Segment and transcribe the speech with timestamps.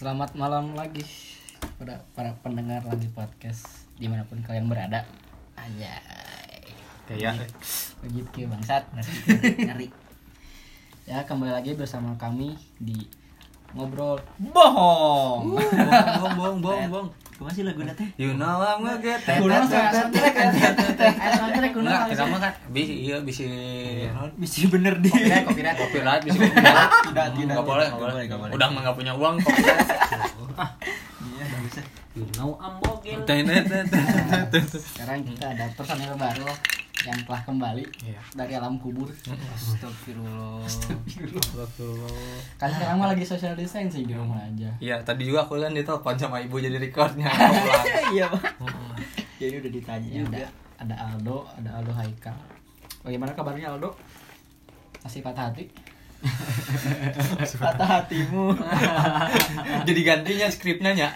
[0.00, 1.04] Selamat malam lagi
[1.76, 5.04] pada para pendengar lagi podcast di mana pun kalian berada.
[5.60, 6.64] Anjay.
[7.04, 7.44] Kayak
[8.00, 8.88] Begitu ke bangsat.
[9.60, 9.92] Ngeri.
[11.04, 12.96] Ya kembali lagi bersama kami di
[13.76, 15.60] ngobrol bohong.
[15.60, 17.08] bohong bohong bohong bohong.
[17.40, 18.04] Kumaha sih lagu teh?
[18.20, 20.52] You know I'm gonna get Kuno soundtrack kan.
[21.40, 21.88] Soundtrack kuno.
[21.88, 23.48] Enggak, kita mah kan bisa iya bisa
[24.36, 25.08] Bisa bener deh.
[25.08, 26.20] Copyright, copyright.
[26.20, 26.92] bisa copyright.
[27.08, 27.54] Tidak, tidak.
[27.56, 28.24] Enggak boleh, Nggak enggak boleh.
[28.28, 28.52] nggak boleh.
[28.60, 29.88] Udah mah enggak punya uang copyright.
[31.16, 31.80] Iya, enggak bisa.
[32.12, 32.76] You know I'm
[33.24, 34.64] tet, tet, tet.
[34.76, 36.44] Sekarang kita ada personil baru
[37.02, 38.20] yang telah kembali Iya.
[38.34, 39.08] dari alam kubur.
[39.50, 40.60] Astagfirullah.
[42.56, 44.68] Kan sekarang mah lagi social distancing di rumah aja.
[44.78, 47.28] Iya, tadi juga aku kan ditelepon sama ibu jadi recordnya.
[48.12, 48.42] Iya, Pak.
[49.36, 50.36] Ya ini udah ditanya Ya, juga.
[50.36, 52.36] ada, ada Aldo, ada Aldo Haikal.
[53.00, 53.94] Bagaimana kabarnya Aldo?
[55.00, 55.70] Masih patah hati?
[57.60, 58.52] Patah hatimu.
[59.88, 61.08] jadi gantinya skripnya nya.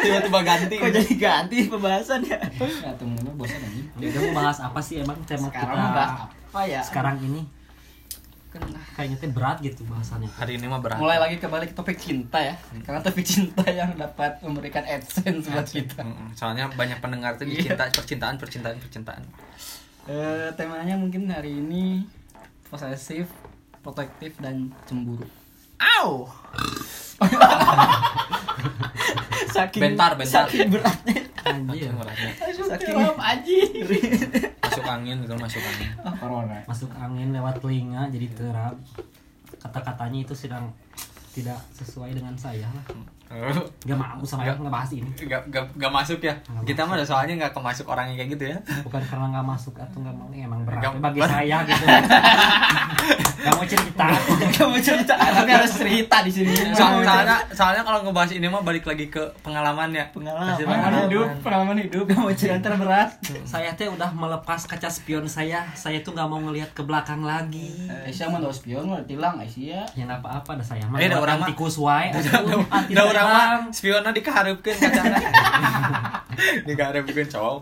[0.00, 0.74] Tiba-tiba ganti.
[0.78, 2.38] Kok jadi ganti pembahasan ya?
[2.78, 3.82] Ya temen-temen bosan aja.
[3.98, 6.80] Ya udah mau bahas apa sih emang tema Sekarang kita bahas apa ya?
[6.84, 7.42] sekarang ini
[8.52, 10.28] Kan, kayaknya teh berat gitu bahasannya.
[10.28, 11.00] Hari ini mah berat.
[11.00, 12.52] mulai lagi kembali ke topik cinta ya.
[12.84, 16.04] Karena topik cinta yang dapat memberikan adsense buat kita.
[16.36, 17.72] Soalnya banyak pendengar tuh di Iya.
[17.72, 19.24] cinta, percintaan, percintaan, percintaan.
[20.04, 22.04] Eh, temanya mungkin hari ini
[22.68, 23.32] posesif,
[23.82, 25.26] protektif dan cemburu.
[25.82, 26.30] Au.
[29.52, 30.46] Saking Bentar, bentar.
[30.46, 31.20] Saking beratnya.
[31.42, 31.90] Anjir.
[32.54, 33.58] Saking aji.
[34.62, 35.90] Masuk angin itu masuk angin.
[36.06, 36.58] Ah, corona.
[36.64, 38.78] Masuk angin lewat telinga jadi terap.
[39.58, 40.70] Kata-katanya itu sedang
[41.34, 42.84] tidak sesuai dengan saya lah.
[43.88, 44.56] Gak mau sama Nggak.
[44.60, 45.10] ngebahas ini.
[45.22, 48.30] Gak, gak, gak masuk ya Nggak kita mah ada soalnya gak kemasuk orang yang kayak
[48.32, 51.84] gitu ya Bukan karena nggak masuk atau nggak mau emang berat Nggak- bagi saya gitu.
[53.42, 54.06] Gak mau cerita.
[54.52, 56.54] Kamu cerita, tapi harus cerita di sini.
[56.70, 60.54] So- soalnya soalnya kalau ngebahas ini mah balik lagi ke pengalaman ya Pengalaman.
[60.54, 61.02] Pengalaman pengalaman.
[61.04, 62.04] hidup, pengalaman hidup.
[62.06, 63.08] Kamu cerita terberat.
[63.42, 65.66] saya teh udah melepas kaca spion saya.
[65.72, 67.88] Saya tuh nggak mau ngelihat ke belakang lagi.
[67.88, 69.84] Aisyah mah dos spion mah tilang Aisyah.
[69.94, 74.76] yang apa-apa dah saya mah Eh, orang mah- tikus wae Udah orang mah spiona dikaharupkeun
[74.76, 75.18] kacana
[76.68, 77.60] dikaharupkeun cowok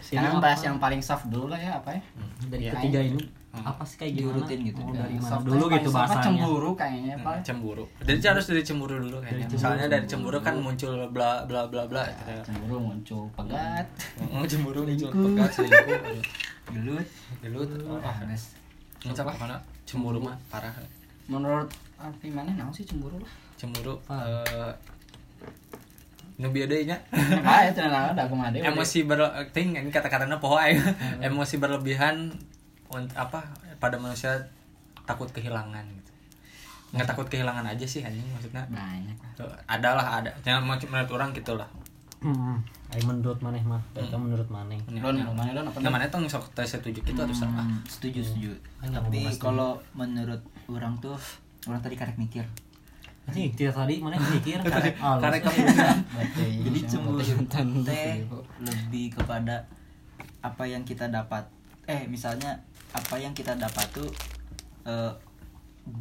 [0.00, 2.00] Sekarang bahas yang paling soft dulu lah ya apa ya?
[2.48, 3.22] dari Ya, ketiga ini
[3.52, 3.68] Hmm.
[3.68, 4.80] apa sih kayak gimana Diurutin gitu.
[4.80, 7.36] Mau dari Yang mana soft dulu gitu bahasanya Cemburu kayaknya Pak.
[7.44, 9.60] cemburu jadi harus dari cemburu dulu kayaknya Dari cemburu.
[9.60, 12.32] soalnya dari cemburu kan muncul bla bla bla bla gitu.
[12.48, 13.84] Cemburu muncul pegat.
[14.24, 16.24] Oh, cemburu muncul pekat selingkuh.
[16.72, 17.06] Gelut.
[17.44, 17.68] gelut
[18.00, 18.56] ah Nes.
[18.98, 20.72] ini apa mana cemburu mah parah
[21.28, 23.32] Menurut arti mana naon sih cemburu lah?
[23.62, 24.72] Cemburu eh
[26.34, 26.98] nu bieu deui nya
[27.46, 28.56] Ah, itu nah ada ada.
[28.58, 30.82] emosi berting ini kata-katanya poho aja
[31.22, 32.34] emosi berlebihan
[33.14, 33.46] apa
[33.78, 34.34] pada manusia
[35.06, 36.10] takut kehilangan gitu
[36.92, 39.16] nggak takut kehilangan aja sih anjing maksudnya banyak.
[39.32, 39.96] Tuh, ada
[40.42, 41.68] jangan mau menurut orang gitu lah
[42.20, 42.58] hmm.
[42.92, 45.80] Ayo menurut maneh mah Eta menurut maneh Don, mana don apa?
[45.80, 48.52] nah mana tuh sok tes setuju gitu atau salah Hmm, setuju, setuju.
[48.84, 51.16] Ayo, Tapi kalau menurut orang tuh
[51.64, 52.44] orang tadi karek mikir.
[53.30, 55.62] Nih, tidak tadi mana mikir karek karena kamu
[56.66, 57.22] Jadi cemburu.
[57.86, 58.26] teh
[58.58, 59.62] lebih kepada
[60.42, 61.46] apa yang kita dapat.
[61.86, 62.58] Eh, misalnya
[62.90, 64.10] apa yang kita dapat tuh
[64.82, 65.12] eh,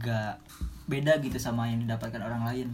[0.02, 0.42] gak
[0.90, 2.68] beda gitu sama yang didapatkan orang lain.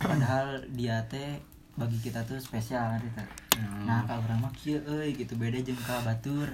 [0.00, 1.38] Padahal dia teh
[1.76, 3.08] bagi kita tuh spesial nanti
[3.52, 3.60] teh.
[3.82, 6.48] Nah, kalau orang mah kieu euy gitu beda jeung ka batur.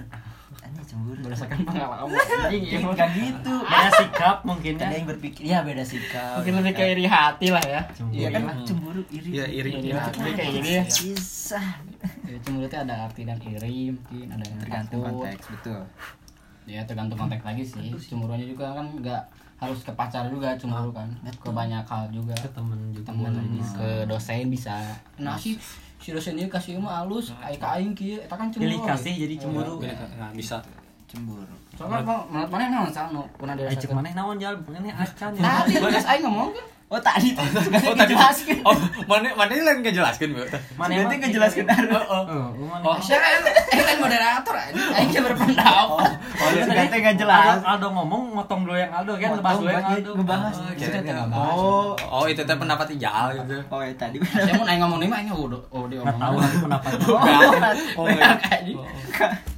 [0.59, 1.17] Ini cemburu.
[1.23, 2.13] berdasarkan pengalaman.
[2.45, 3.53] Anjing, gak gitu.
[3.63, 6.41] Beda sikap mungkin Ada ya yang berpikir, ya beda sikap.
[6.41, 7.81] Mungkin lebih kayak iri hati lah ya.
[7.89, 8.17] Cemburu.
[8.17, 8.65] Iya kan Hmm.
[8.65, 9.29] cemburu iri.
[9.31, 9.69] Iya, iri.
[9.71, 10.83] Iri hati kayak gini ya.
[10.85, 15.81] Jadi cemburu itu ada arti dan iri mungkin ada yang Tergantung konteks, betul.
[16.65, 17.89] Ya tergantung konteks lagi sih.
[17.95, 19.21] Cemburunya juga kan nggak
[19.57, 21.09] harus ke pacar juga cemburu kan.
[21.35, 22.35] Ke banyak hal juga.
[22.35, 23.73] ke temen juga Temen bisa.
[23.73, 24.75] ke dosen bisa.
[25.17, 25.57] Nah sih
[25.99, 28.71] si dosennya kasih mah halus, aing ka aing kieu eta kan cemburu.
[28.71, 29.73] pilih kasih jadi cemburu.
[29.83, 30.57] nggak bisa.
[31.09, 31.55] Cemburu.
[31.75, 32.03] Soalnya
[32.47, 34.55] mana naon nu pernah Ayo cek maneh naon jal?
[34.67, 36.65] Maneh acan Tadi geus aing ngomong kan.
[36.89, 37.45] Oh tadi tuh
[37.85, 38.65] oh tadi jelaskan.
[38.65, 38.73] oh
[39.05, 40.41] mana mana yang lain ngejelaskan bu
[40.73, 42.01] maneh Nanti ngejelaskan Arno.
[42.01, 42.49] oh Oh,
[42.81, 44.81] Oh, saya kan kan moderator aja.
[44.95, 45.85] Aing berpendapat.
[45.85, 47.59] Oh, Iya, sudah tadi teh nggak jelas.
[47.61, 50.55] Aldo, ngomong motong dulu yang Aldo kan ngebahas dulu yang Aldo ngebahas.
[51.29, 51.93] Oh.
[51.93, 54.17] Oh, oh itu teh pendapat ijal gitu oh ya tadi.
[54.23, 56.39] Saya mau aing ngomong nih mah udah oh dia tahu ngomong.
[56.39, 56.91] lagi pendapat
[57.99, 58.05] oh
[58.39, 58.81] Kayak gitu.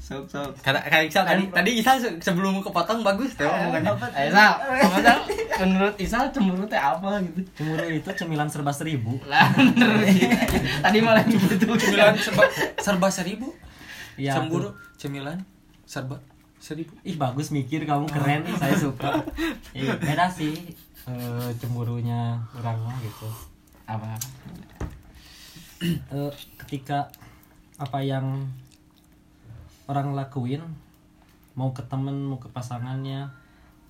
[0.01, 0.51] Sok sok.
[0.59, 4.59] kata kayak Iksal tadi tadi Iksal se- sebelum kepotong bagus tuh omongannya Eh, Sal,
[4.99, 5.19] Sal,
[5.63, 7.41] menurut Isal cemburu teh apa gitu?
[7.57, 9.17] cemburu itu cemilan serba seribu.
[9.27, 10.07] Lah, menurut
[10.85, 11.69] Tadi malah gitu.
[11.77, 12.43] cemilan serba
[12.79, 13.47] serba seribu?
[14.17, 15.41] Iya, cemburu cemilan
[15.85, 16.21] serba
[16.57, 16.93] seribu?
[17.05, 19.25] Ih bagus mikir kamu keren saya suka.
[19.77, 20.53] Iya, beda sih
[21.07, 23.29] eh, cemburunya orang gitu.
[23.87, 24.19] Apa?
[25.81, 26.31] Eh,
[26.61, 27.09] ketika
[27.81, 28.45] apa yang
[29.89, 30.61] orang lakuin
[31.57, 33.40] mau ke temen mau ke pasangannya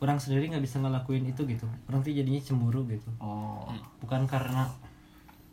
[0.01, 3.69] orang sendiri nggak bisa ngelakuin itu gitu orang tuh jadinya cemburu gitu oh
[3.99, 4.65] bukan karena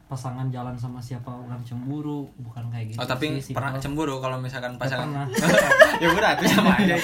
[0.04, 3.84] pasangan jalan sama siapa orang cemburu bukan kayak gitu Oh tapi sih, pernah simpel.
[3.84, 5.04] cemburu kalau misalkan Nggak pasangan.
[5.04, 5.26] pernah
[6.02, 6.94] ya udah itu sama aja.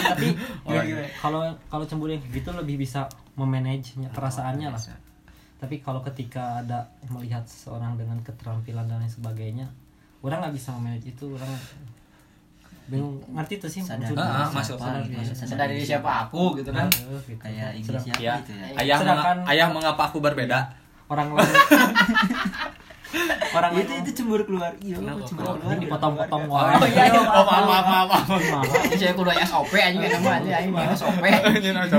[0.00, 0.28] tapi
[0.64, 1.04] Oh, iya.
[1.16, 3.04] kalau kalau cemburu yang gitu lebih bisa
[3.34, 4.80] memanage perasaannya lah
[5.56, 9.68] tapi kalau ketika ada melihat seseorang dengan keterampilan dan lain sebagainya
[10.20, 11.52] orang nggak bisa memanage itu orang
[12.90, 14.10] bingung ngerti tuh sih sadar.
[14.12, 15.14] Ah, ah, masuk, sadar gitu.
[15.16, 15.32] diri.
[15.40, 17.38] sadar diri siapa aku gitu kan gitu.
[17.38, 20.58] kayak ini siapa Ya, gitu ya ayah Sedangkan- menga- ayah mengapa aku berbeda?
[21.06, 21.42] orang lain
[23.50, 26.86] orang itu itu cemburu keluar iya cemburu Oh, keluar dipotong-potong Oh, wae.
[26.88, 27.18] iya, iya.
[27.18, 28.42] Oh, maaf, maaf, maaf, maaf.
[28.62, 28.94] Maaf.
[28.94, 31.18] saya kudu SOP aja nama aja aing mah SOP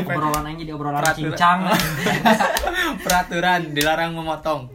[0.06, 1.60] obrolan aja jadi obrolan cincang
[3.04, 4.72] Peraturan dilarang memotong.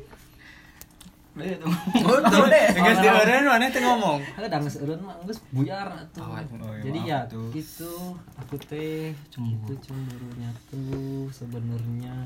[1.36, 1.68] Betul.
[2.00, 2.66] Betul deh.
[2.72, 4.18] Di eureun teh ngomong.
[4.34, 6.24] ada dang seureun mah geus buyar atuh.
[6.24, 6.40] Oh,
[6.72, 7.52] iya, jadi ya tuh.
[7.52, 7.92] gitu
[8.34, 12.16] aku teh itu cemburunya tuh sebenarnya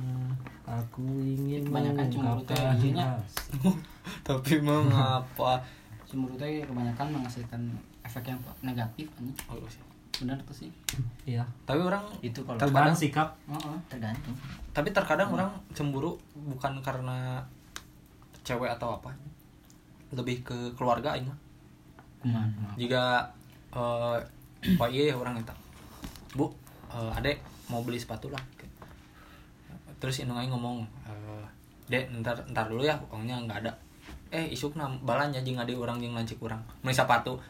[0.62, 3.50] aku ingin Kebanyakan cemburu teh ras-
[4.26, 5.58] Tapi mengapa?
[6.06, 7.62] cemburu teh kebanyakan menghasilkan
[8.02, 9.82] efek yang negatif anjing Oh, sih.
[10.16, 10.70] benar tuh sih
[11.24, 13.76] iya Tapi orang itu kalau terkadang sikap Heeh.
[13.88, 14.34] tergantung
[14.70, 17.40] tapi terkadang orang cemburu bukan karena
[18.46, 19.10] cewek atau apa.
[20.12, 21.38] Lebih ke keluarga aing mah.
[22.20, 22.44] kumaha
[22.76, 23.24] jika
[23.72, 24.20] eh
[24.82, 25.56] oh iya ya orang minta
[26.36, 26.52] bu
[26.92, 27.40] eh, adek
[27.72, 28.42] mau beli sepatu lah.
[29.96, 31.44] Terus indung aing ngomong eh,
[31.88, 33.72] dek ntar ntar dulu ya uangnya nggak ada.
[34.30, 36.60] Eh isuk na balanya jeung ade orang jeung lancik orang.
[36.84, 37.40] Beli sepatu.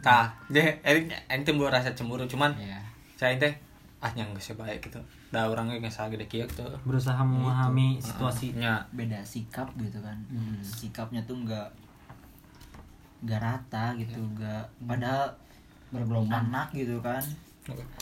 [0.00, 2.80] Tah deh aing timbul rasa cemburu cuman ya
[3.16, 3.52] saya teh
[4.06, 5.02] ah nyang geus baik gitu.
[5.34, 6.70] Da urangnya geus gede kieu tuh.
[6.86, 8.54] Berusaha memahami situasi.
[8.54, 10.14] Nya beda sikap gitu kan.
[10.30, 10.62] Hmm.
[10.62, 11.66] sikapnya tuh nggak
[13.26, 15.26] nggak rata gitu nggak padahal
[15.90, 16.70] bergelombang anak.
[16.70, 17.22] gitu kan.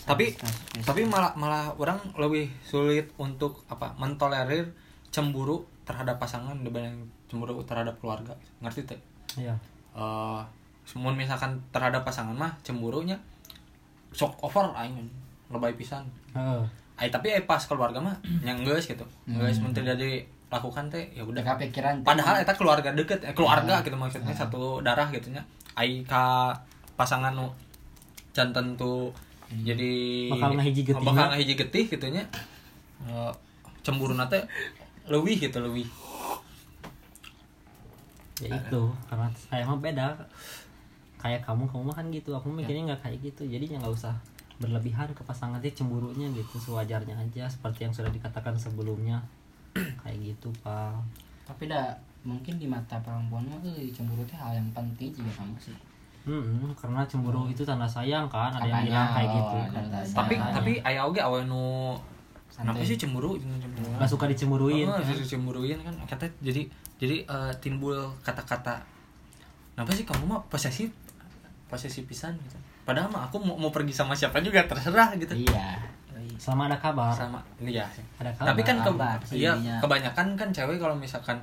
[0.04, 0.84] Tapi Kasus-kasus.
[0.84, 4.68] tapi malah malah orang lebih sulit untuk apa mentolerir
[5.08, 8.36] cemburu terhadap pasangan dibanding cemburu terhadap keluarga.
[8.60, 9.00] Ngerti teh?
[9.40, 9.56] Iya.
[9.96, 10.42] Eh
[10.84, 13.16] semun misalkan terhadap pasangan mah cemburunya
[14.12, 15.08] sok over aing
[15.54, 16.02] lebay pisan.
[16.32, 16.62] Heeh.
[16.94, 18.14] Ay, tapi eh, pas keluarga mah
[18.46, 19.06] yang geus gitu.
[19.24, 19.64] Geus Hmm.
[19.64, 20.12] menteri dari
[20.46, 21.42] lakukan teh ya udah.
[21.58, 21.70] Teh.
[22.02, 25.42] padahal eta keluarga deket eh, keluarga gitu maksudnya satu darah gitu nya.
[25.72, 26.54] Ai ka
[26.94, 27.50] pasangan nu
[28.30, 29.10] can tentu
[29.56, 29.94] jadi
[30.30, 31.06] Bakal ngahiji getihna.
[31.06, 32.22] bakal ngahiji getih gitu nya.
[33.02, 33.32] Eh,
[33.80, 34.46] cemburu nate
[35.04, 35.86] leuwih gitu leuwih.
[38.40, 40.14] Ya itu karena saya mah beda.
[41.18, 42.30] Kayak kamu kamu mah kan gitu.
[42.30, 43.42] Aku mikirnya nggak kayak gitu.
[43.44, 44.14] Jadi ya nggak usah
[44.64, 49.20] berlebihan ke pasangan sih cemburunya gitu sewajarnya aja seperti yang sudah dikatakan sebelumnya.
[50.00, 50.96] Kayak gitu pak.
[51.44, 51.92] Tapi dah
[52.24, 55.76] mungkin di mata perempuan mah euy cemburu teh hal yang penting juga kamu sih.
[56.24, 59.72] Hmm, karena cemburu itu tanda sayang kan ada yang Katanya, bilang kayak oh, gitu ada
[59.76, 60.54] tanda tapi Katanya.
[60.56, 61.92] tapi aya oge awe nu
[62.48, 62.72] Santai.
[62.72, 63.88] kenapa sih cemburu cemburu?
[64.00, 65.04] Nggak suka dicemburuin Oh, kan?
[65.04, 65.94] suka cemburuin kan.
[66.08, 66.64] Kata jadi
[66.96, 67.92] jadi eh, timbul
[68.24, 68.80] kata-kata
[69.76, 70.88] kenapa sih kamu mah posesif
[71.68, 72.32] posesif pisan?
[72.40, 75.32] Gitu padahal mah aku mau, mau pergi sama siapa juga terserah gitu.
[75.32, 75.80] Iya.
[76.36, 77.12] Selama ada kabar.
[77.12, 77.88] Sama iya.
[78.20, 81.40] Ada kabar tapi kan ke, kabar sih iya kebanyakan kan cewek kalau misalkan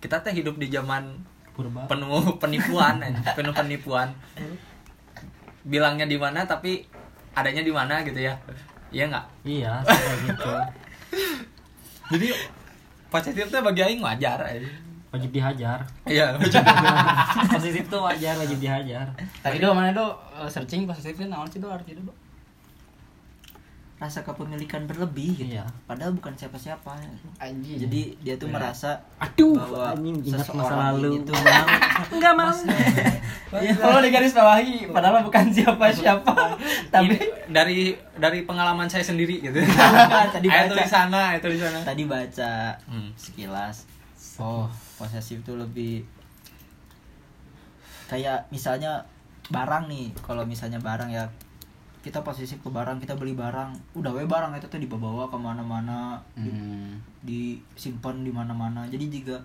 [0.00, 1.12] kita teh hidup di zaman
[1.52, 1.84] purba.
[1.84, 4.08] penuh penipuan anjing, penuh penipuan.
[5.66, 6.88] Bilangnya di mana tapi
[7.36, 8.32] adanya di mana gitu ya.
[8.90, 9.26] Iya nggak?
[9.44, 10.52] Iya kayak gitu.
[12.16, 12.28] Jadi
[13.10, 15.82] positif teh bagi aing wajar aja wajib dihajar.
[16.04, 16.38] Iya
[17.52, 19.06] positif tuh wajar wajib dihajar.
[19.40, 22.10] Tadi do mana do eh, searching positifnya naon sih do arti do
[24.00, 25.52] rasa kepemilikan berlebih gitu.
[25.52, 25.68] Iya.
[25.84, 26.96] padahal bukan siapa-siapa.
[27.36, 27.76] Anjing.
[27.76, 31.20] Jadi dia tuh merasa aduh bahwa anjing ingat masa lalu.
[31.20, 31.66] itu mau
[32.16, 32.48] enggak mau.
[33.52, 34.88] Kalau di garis bawahi.
[34.88, 36.32] Padahal bukan siapa-siapa.
[36.88, 37.18] Tapi Ini
[37.52, 39.60] dari dari pengalaman saya sendiri gitu.
[40.32, 40.72] Tadi baca.
[40.72, 41.82] tulisannya ayat tulisannya.
[41.84, 42.52] Tadi baca
[42.88, 43.12] Hmm.
[43.14, 43.84] sekilas
[44.40, 44.66] oh
[44.96, 46.02] posesif tuh lebih
[48.08, 49.04] kayak misalnya
[49.52, 51.28] barang nih kalau misalnya barang ya
[52.00, 53.76] kita posesif ke barang kita beli barang.
[53.92, 56.96] Udah we barang itu tuh dibawa ke mana-mana hmm.
[57.20, 58.88] disimpan di mana-mana.
[58.88, 59.36] Jadi juga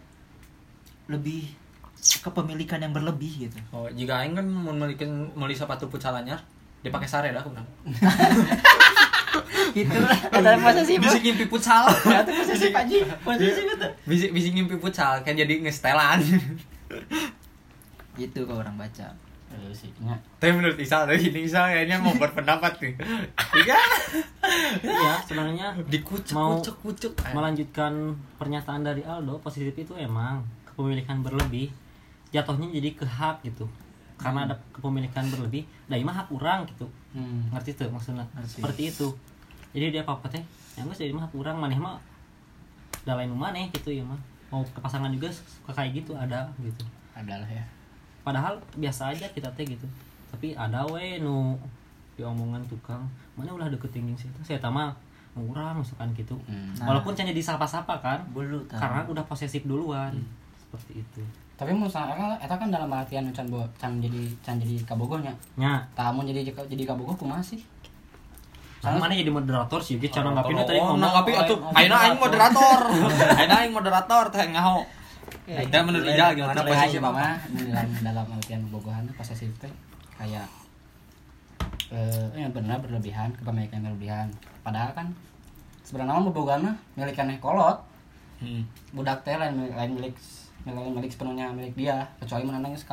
[1.12, 1.52] lebih
[2.00, 3.60] kepemilikan yang berlebih gitu.
[3.76, 5.04] Oh jika aing kan mau memiliki
[5.36, 6.40] beli sepatu futsal anyar
[6.86, 7.66] dipakai sare dah aku bilang
[9.74, 9.98] itu
[10.32, 11.86] ada posesif bisa ngimpi futsal.
[11.92, 16.20] Itu posesif aja posesif itu bisa bisa ngimpi futsal kan jadi ngestelan
[18.16, 19.12] itu kalau orang baca.
[19.56, 20.16] Eh, sih nya.
[20.42, 22.94] Tapi menurut Isa tadi ini Isa kayaknya mau berpendapat nih.
[23.56, 23.78] Iya.
[24.84, 27.14] Iya, sebenarnya Dikucuk Mau- kucuk kucuk.
[27.32, 31.72] melanjutkan pernyataan dari Aldo positif itu emang kepemilikan berlebih.
[32.36, 33.68] Jatuhnya jadi ke hak gitu.
[34.16, 36.88] Karena ada kepemilikan berlebih nah mah hak orang gitu.
[37.16, 37.48] Hmm.
[37.56, 38.28] ngerti tuh maksudnya?
[38.36, 38.60] Ngerti.
[38.60, 39.08] seperti itu
[39.76, 40.40] jadi dia apa apa teh
[40.74, 42.00] yang gue jadi mah hak orang maneh mah
[43.02, 44.18] udah lain maneh gitu ya mah
[44.48, 47.64] mau ke pasangan juga suka kayak gitu ada gitu Adalah ya.
[48.22, 49.86] padahal biasa aja kita teh gitu
[50.28, 51.56] tapi ada we nu
[52.14, 53.04] diomongan tukang
[53.34, 54.96] mana ulah deketin situ saya tama
[55.34, 56.72] murah misalkan gitu Hmm.
[56.74, 56.88] Nah.
[56.90, 58.80] walaupun hanya disapa-sapa kan Bulu tahu.
[58.80, 60.16] karena udah posesif duluan
[60.58, 61.22] seperti itu
[61.56, 65.32] Tapi misalnya eta kan dalam artian can bo, can jadi can jadi kabogohnya.
[65.56, 67.64] nya Tamu jadi jadi kabogoh kumaha sih?
[68.86, 71.02] Karena mana jadi moderator sih, gitu cara nanggapin tadi Oh, ngomong.
[71.02, 71.58] nanggapi atuh.
[71.74, 72.80] Ayeuna aing moderator.
[73.34, 74.78] Ayeuna aing moderator teh ngaho.
[75.46, 79.70] Eta menurut Ija gimana posisi mama dalam dalam artian bogohan posesif teh
[80.16, 80.46] kayak
[81.88, 84.28] eh yang benar berlebihan kepemilikan berlebihan
[84.62, 85.08] padahal kan
[85.82, 87.78] sebenarnya mah bogohan mah milik aneh kolot
[88.36, 88.68] Hmm.
[88.92, 89.92] budak teh lain milik lain
[90.92, 92.84] milik sepenuhnya milik dia kecuali menanang geus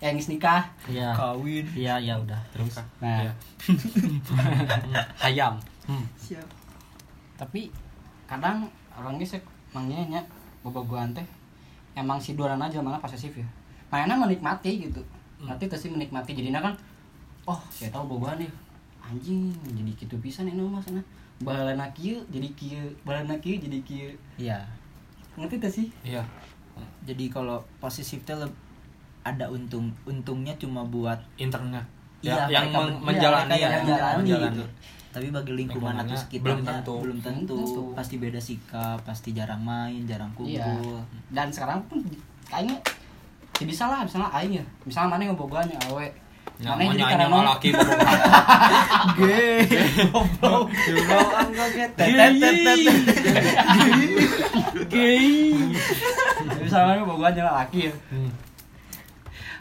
[0.00, 1.12] kawin eh nikah Iya.
[1.12, 1.64] Kawin.
[1.76, 2.40] Iya, iya udah.
[2.50, 3.32] Terus nah Iya.
[5.22, 5.54] Hayam.
[5.86, 6.04] Hmm.
[6.16, 6.46] Siap.
[7.34, 7.72] tapi
[8.28, 9.32] kadang orang geus
[9.72, 10.20] mangnya nya
[10.60, 11.24] bobogohan teh
[11.96, 13.48] emang si duaran aja malah posesif ya
[13.88, 15.00] mainnya menikmati gitu
[15.40, 16.76] nanti teh sih menikmati jadinya kan
[17.42, 18.52] oh saya tahu bobogohan nih
[19.00, 21.00] anjing jadi gitu pisan ini mas nah
[21.40, 24.60] balana kieu jadi kieu balana kieu jadi kieu Iya.
[25.40, 26.20] ngerti teh sih Iya.
[27.02, 28.36] Jadi kalau posesif teh
[29.30, 31.82] ada untung untungnya cuma buat Internnya.
[32.20, 34.52] Iya, Ya, yang men- iya, menjalani yang ya, menjalani menjalani.
[34.52, 34.64] gitu.
[35.10, 36.94] Tapi bagi lingkungan atau sekitarnya belum tentu.
[37.00, 37.54] belum tentu.
[37.56, 37.82] Tentu.
[37.92, 41.02] Pasti beda sikap, pasti jarang main, jarang iya kumpul.
[41.28, 41.98] dan sekarang pun
[42.44, 42.76] kayaknya
[43.56, 46.08] ya bisa lah misalnya aing ya misalnya mana yang bobogohan yang awe
[46.56, 48.18] Ya, Mana mau jadi karena laki bobogohan.
[49.16, 49.48] Ge.
[50.06, 50.64] Goblok.
[50.68, 51.90] Goblok angkat
[54.86, 55.52] gay
[56.58, 58.30] misalnya mana bobogohan yang laki ya Hmm.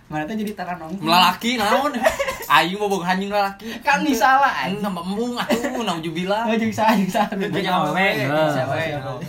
[0.10, 1.94] Mana tuh jadi taranong Melalaki naon?
[2.58, 3.70] Aing bobogohan jeung lalaki.
[3.86, 6.50] kan disalah Aing nambah embung atuh naujubillah.
[6.50, 7.30] Oh, jeung saha jeung saha.
[7.38, 8.08] Jeung awewe.
[8.18, 8.66] Jeung Heeh.
[8.66, 9.22] awewe.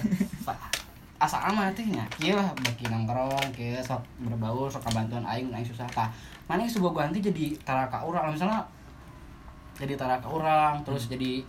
[1.21, 5.69] Asa mah teh nya kieu lah bagi nongkrong kieu sok berbaur sok kabantuan aing aing
[5.69, 6.09] susah tah.
[6.49, 8.65] Mana yang sebuah ganti jadi taraka urang misalnya
[9.77, 11.45] jadi taraka urang terus jadi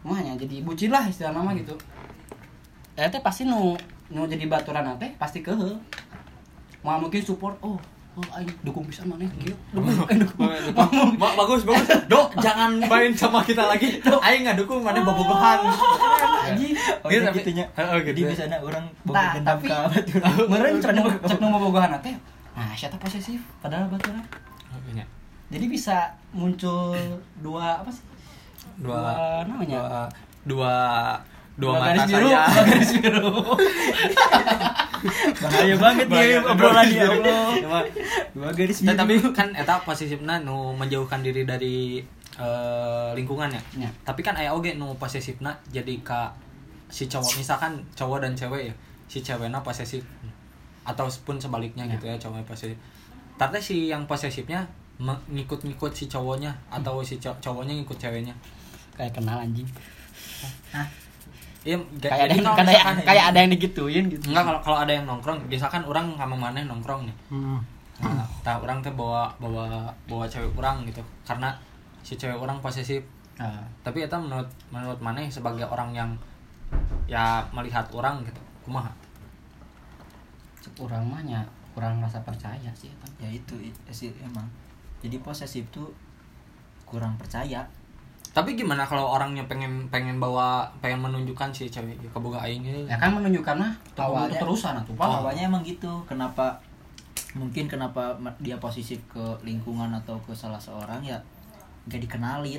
[0.00, 1.76] mahnya jadi bucin lah istilah nama gitu.
[2.96, 3.76] Eh teh pasti nu
[4.08, 5.76] nu jadi baturan teh pasti kehe.
[6.80, 7.99] Mau mungkin support oh oh
[8.30, 9.54] aing dukung pisan mana kieu.
[9.70, 10.46] Dukung aing dukung.
[11.20, 11.86] Ba- bagus bagus.
[12.06, 14.00] Dok, jangan main sama kita lagi.
[14.02, 15.58] Aing ngadukung mana bobogohan.
[16.44, 16.74] Anjing.
[17.00, 17.64] Oh, Iya, iya tapi- gitunya.
[17.66, 18.28] Gitu Jadi ya.
[18.28, 19.76] bisa orang boga Tah, dendam ka
[20.42, 20.92] meureun cek
[21.38, 22.14] nu bobogohan teh.
[22.50, 24.20] Nah, siapa posesif padahal baturan.
[24.90, 25.04] Iya.
[25.50, 25.96] Jadi bisa
[26.30, 26.94] muncul
[27.38, 28.04] dua apa sih?
[28.76, 29.76] Dua namanya.
[29.76, 30.06] dua
[30.40, 30.74] dua,
[31.60, 32.42] dua garis mata biru, saya.
[32.64, 33.30] garis biru.
[35.40, 37.48] Bahaya banget ya obrolan ya Allah.
[37.54, 37.80] Cuma,
[38.32, 38.96] Dua garis biru.
[39.00, 42.00] tapi kan eta posesifna nu menjauhkan diri dari
[42.34, 43.60] eh, lingkungan ya.
[43.78, 43.90] Ya.
[44.02, 46.32] Tapi kan aya oge nu posesifna jadi ka
[46.88, 48.74] si cowok misalkan cowok dan cewek ya.
[49.06, 50.04] Si cewekna posesif
[50.82, 51.92] atau pun sebaliknya Ya.
[51.94, 52.76] gitu ya cowoknya posesif.
[53.36, 54.64] Tapi si yang posesifnya
[55.00, 58.36] ngikut-ngikut si cowoknya atau si cow- cowoknya ngikut ceweknya.
[58.92, 59.64] Kayak kenal anjing.
[61.60, 64.32] Iya, Kayak ada yang kayak kayak ada yang digituin gitu.
[64.32, 67.16] Enggak kalau kalau ada yang nongkrong, misalkan orang sama mana nongkrong nih.
[67.28, 67.60] Hmm.
[68.00, 71.04] Nah, tah orang teh bawa bawa bawa cewek orang gitu.
[71.28, 71.52] Karena
[72.00, 73.04] si cewek orang posesif.
[73.36, 76.10] Nah, Tapi itu menurut menurut mana sebagai orang yang
[77.04, 78.40] ya melihat orang gitu.
[78.64, 78.88] Kumaha?
[80.60, 81.40] cek urang mah nya
[81.72, 83.08] kurang rasa percaya sih eta.
[83.20, 83.56] Ya itu
[83.92, 84.44] sih emang.
[85.00, 85.92] Jadi posesif tuh
[86.84, 87.64] kurang percaya.
[88.30, 92.86] Tapi gimana kalau orangnya pengen pengen bawa pengen menunjukkan si cewek ya, keboga aing ge.
[92.86, 95.08] Ya kan menunjukkan mah Awalnya- terusan Oh, Pak.
[95.20, 95.90] awalnya emang gitu.
[96.04, 96.54] Kenapa
[97.32, 101.18] mungkin kenapa dia posesif ke lingkungan atau ke salah seorang ya
[101.84, 102.58] gak dikenalin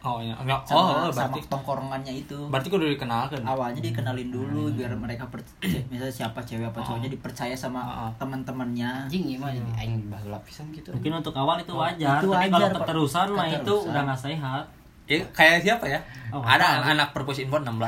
[0.00, 0.58] Oh iya, enggak.
[0.64, 2.34] sama, Oh, sama berarti tongkorongannya itu.
[2.50, 3.38] berarti kudu dikenalkan.
[3.40, 5.46] awalnya dikenalin dulu biar mereka per-
[5.86, 8.10] misalnya siapa cewek apa cowoknya dipercaya sama Oh.
[8.16, 10.90] teman-temannya Anjing ieu mah jadi aing baheula pisan gitu.
[10.90, 14.64] Mungkin untuk awal itu wajar, itu tapi wajar, kalau keterusan mah itu udah nggak sehat.
[15.04, 15.98] Ya, kayak siapa ya?
[16.30, 16.94] Oh, ada tahu.
[16.94, 17.68] anak perpus info 16.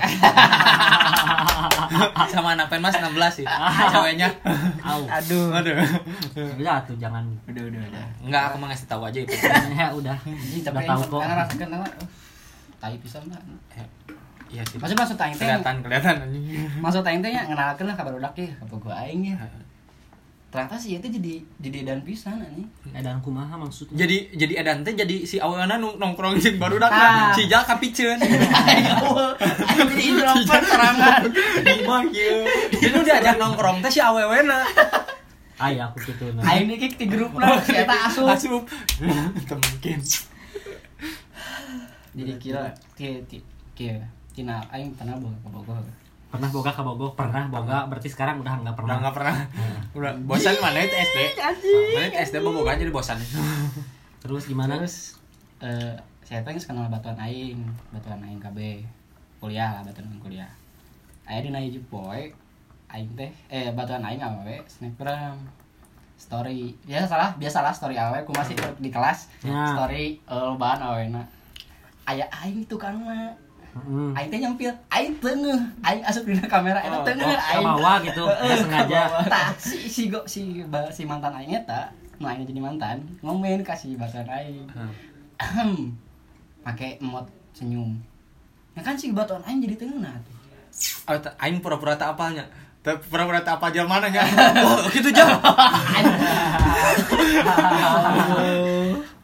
[2.28, 3.47] sama anak penmas 16 sih.
[3.88, 4.28] Ceweknya.
[4.83, 5.06] Au.
[5.09, 5.78] aduh Aduh.
[6.59, 7.25] Udah tuh jangan.
[7.47, 9.33] udah udah udah Enggak, aku mau ngasih tahu aja itu.
[9.73, 10.16] ya udah.
[10.18, 11.21] Anjing Udah tapi tahu kok.
[11.23, 12.09] karena rasakeun mah uh,
[12.76, 13.40] tai pisan lah.
[14.50, 14.76] Iya sih.
[14.76, 16.44] Maksud maksud aing teh Kelihatan, kelihatan anjing.
[16.78, 19.37] maksud aing teh nya ngenalkeun lah ka barudak ieu ka gua aing ya.
[20.54, 22.70] Ternyata sih itu jadi jadi dan pisan anjing.
[22.94, 24.06] Edan kumaha maksudnya?
[24.06, 27.34] Jadi jadi edan teh jadi si aweuna nu nongkrong jeung baru dak Ah.
[27.34, 28.14] si jal aing
[29.90, 31.26] jadi introvert serangan
[31.58, 34.62] di mah kieu jadi nu diajak nongkrong teh si awewena.
[35.58, 37.58] Aya aku gitu nah aing nih kick di grup lah.
[37.66, 38.30] Si eta asup?
[38.30, 38.62] Asup.
[39.34, 39.99] Itu mungkin.
[42.14, 43.42] Jadi kira ti
[43.75, 45.82] kira tina aing pernah bawa ke Bogor
[46.35, 47.11] pernah boga ke Bogor?
[47.14, 47.79] Pernah boga.
[47.87, 49.37] Berarti sekarang udah nggak udah pernah nggak pernah.
[49.95, 50.12] Udah.
[50.26, 51.19] Bosan mana itu SD
[51.95, 53.19] mana itu SD bobogan jadi bosan.
[54.23, 54.83] Terus gimana?
[54.83, 55.23] Terus
[55.62, 57.62] eh saya geus kenal batuan aing
[57.95, 58.83] batuan aing KB.
[59.38, 60.50] Kuliah lah batuan aing kuliah.
[61.25, 62.35] Aya di naik boy
[62.91, 65.38] aing teh eh batuan aing awewe snapgram
[66.19, 66.75] story.
[66.83, 69.31] Biasa salah biasalah story awewe ku masih di kelas?
[69.47, 69.79] Ya.
[69.79, 71.23] story eh bahan awena
[72.05, 73.33] aya aing tukangna
[73.75, 74.14] Hmm.
[74.14, 77.97] aing teh nyampil aing tengah aing asup di kamera eta Oh, tengah oh, aing bawah
[78.07, 78.25] gitu,
[78.62, 79.02] sengaja.
[79.26, 80.62] tah si si go si
[80.95, 81.90] si mantan aing eta
[82.23, 84.71] nu aing jadi mantan ngomen kasih batuan aing.
[85.43, 85.90] Ahem.
[86.62, 87.99] Pakai emot senyum.
[88.78, 90.38] Nah kan si batuan aing jadi tengah nah tuh.
[91.11, 92.47] Oh aing pura-pura tak apalnya.
[92.85, 94.21] Tapi pura-pura tak apa aja mana nya
[94.61, 95.40] oh gitu jam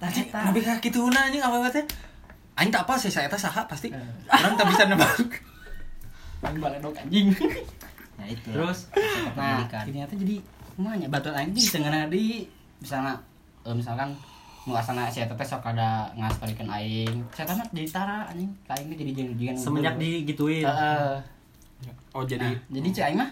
[0.00, 1.84] Tadi nabi ka kitu na anjing apa teh
[2.60, 3.88] aing tak apa sih saya teh saha pasti.
[4.28, 5.08] Orang tak bisa nebak
[6.44, 7.32] aing baledok anjing.
[8.20, 8.52] Nah itu.
[8.52, 8.92] Terus?
[9.32, 10.36] nah ternyata jadi
[10.76, 12.44] kumanya batuan aing di tengah di
[12.84, 13.16] misalnya
[13.64, 14.12] eh, misalkan
[14.68, 17.16] mau asana si eta teh sok ada ngastorikeun aing.
[17.32, 18.52] Saya mah jadi tara anjing.
[18.68, 20.68] Ka aing jadi jeung jeung semenjak digituin.
[20.68, 21.16] Heeh.
[22.12, 22.44] oh jadi.
[22.44, 23.30] Nah, jadi cek aing mah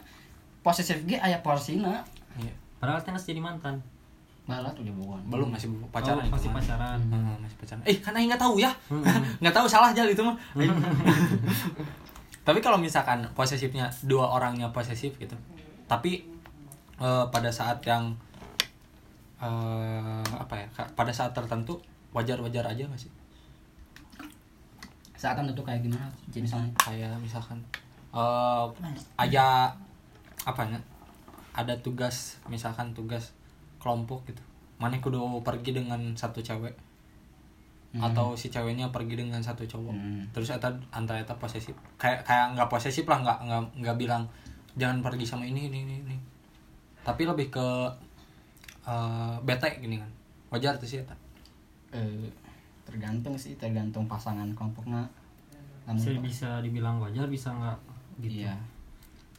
[0.68, 2.04] posesif ge aya porsina
[2.36, 2.52] iya.
[2.76, 3.80] padahal teh geus jadi mantan
[4.48, 6.96] balat udah bohong belum masih pacaran oh, masih pacaran.
[7.12, 7.82] Hmm, masih pacaran.
[7.84, 8.72] Eh kan aing nggak tahu ya.
[8.88, 9.04] Hmm.
[9.44, 10.32] nggak tahu salah aja itu mah.
[10.56, 10.72] Aing-
[12.48, 15.36] tapi kalau misalkan posesifnya dua orangnya posesif gitu
[15.84, 16.24] tapi
[16.96, 18.16] eh, pada saat yang
[19.36, 21.76] eh, apa ya pada saat tertentu
[22.16, 23.12] wajar-wajar aja nggak sih?
[25.12, 26.08] Saat itu kayak gimana?
[26.32, 27.60] Jadi misalnya kayak misalkan
[28.16, 28.64] eh
[29.20, 29.68] aja
[30.48, 30.80] apa ya
[31.52, 33.36] ada tugas misalkan tugas
[33.78, 34.42] kelompok gitu.
[34.78, 36.74] Mana kudu pergi dengan satu cewek?
[37.88, 38.04] Hmm.
[38.04, 39.96] atau si ceweknya pergi dengan satu cowok?
[39.96, 40.20] Hmm.
[40.36, 44.28] terus eta antara eta posesif kayak kayak nggak posesif lah nggak nggak nggak bilang
[44.76, 46.16] jangan pergi sama ini ini ini, ini.
[47.00, 47.66] tapi lebih ke
[48.84, 50.10] eh, bete gini kan.
[50.52, 51.16] Wajar tuh sih eta.
[51.92, 52.28] Eh,
[52.84, 55.08] tergantung sih tergantung pasangan kelompoknya.
[55.88, 57.78] Namun- bisa bisa dibilang wajar bisa nggak
[58.20, 58.44] gitu.
[58.44, 58.56] Iya.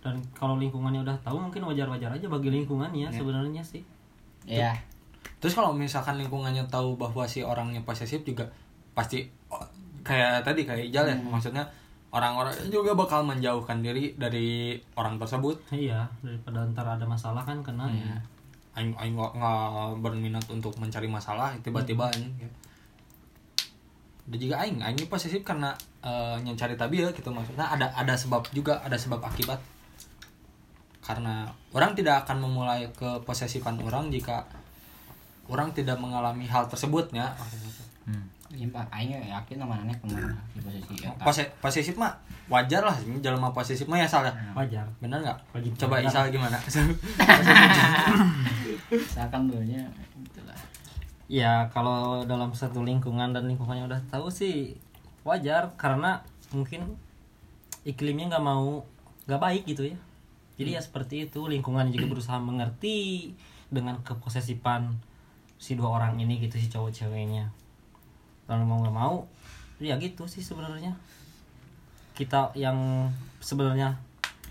[0.02, 3.14] Dan kalau lingkungannya udah tahu mungkin wajar-wajar aja bagi lingkungannya Ya.
[3.14, 3.86] sebenarnya sih
[4.50, 4.74] iya
[5.40, 8.44] Terus kalau misalkan lingkungannya tahu bahwa si orangnya posesif juga
[8.92, 9.64] pasti oh,
[10.04, 11.32] kayak tadi kayak Ijal ya, Hmm.
[11.32, 11.64] maksudnya
[12.12, 15.56] orang-orang juga bakal menjauhkan diri dari orang tersebut.
[15.72, 18.04] iya daripada ntar ada masalah kan kena Iya.
[18.12, 18.18] ya
[18.76, 22.16] Aing aing nggak berminat untuk mencari masalah, tiba-tiba Hmm.
[22.20, 22.50] aing ya.
[24.30, 28.44] Dan juga aing, aing posesif karena eh, nyari tabi ya gitu maksudnya ada ada sebab
[28.52, 29.60] juga, ada sebab akibat.
[31.10, 34.46] Karena orang tidak akan memulai keposesifan orang jika
[35.50, 37.34] orang tidak mengalami hal tersebutnya.
[38.06, 38.30] hmm.
[38.54, 38.86] iya pak.
[38.94, 42.14] Aing yakin sama aneh ke mana di posisi eta Pose- posesif mah
[42.46, 42.94] wajar lah.
[43.02, 44.86] Ini jalan posesif mah ya salah wajar.
[45.02, 45.38] Bener nggak?
[45.82, 45.98] Coba.
[46.06, 46.62] Isal gimana?
[48.94, 49.82] Misalkan dulunya
[50.30, 50.62] gitu lah.
[51.26, 54.78] Ya kalau dalam satu lingkungan dan lingkungannya udah tahu sih
[55.26, 55.74] wajar.
[55.74, 56.22] Karena
[56.54, 56.86] mungkin
[57.82, 58.86] iklimnya nggak mau
[59.26, 59.98] nggak baik gitu ya
[60.60, 63.32] jadi ya seperti itu lingkungan juga berusaha mengerti
[63.72, 65.00] dengan keposesifan
[65.56, 67.48] si dua orang ini gitu si cowok ceweknya.
[68.44, 69.24] Kalau mau nggak mau
[69.80, 71.00] ya gitu sih sebenarnya.
[72.12, 73.08] Kita yang
[73.40, 73.96] sebenarnya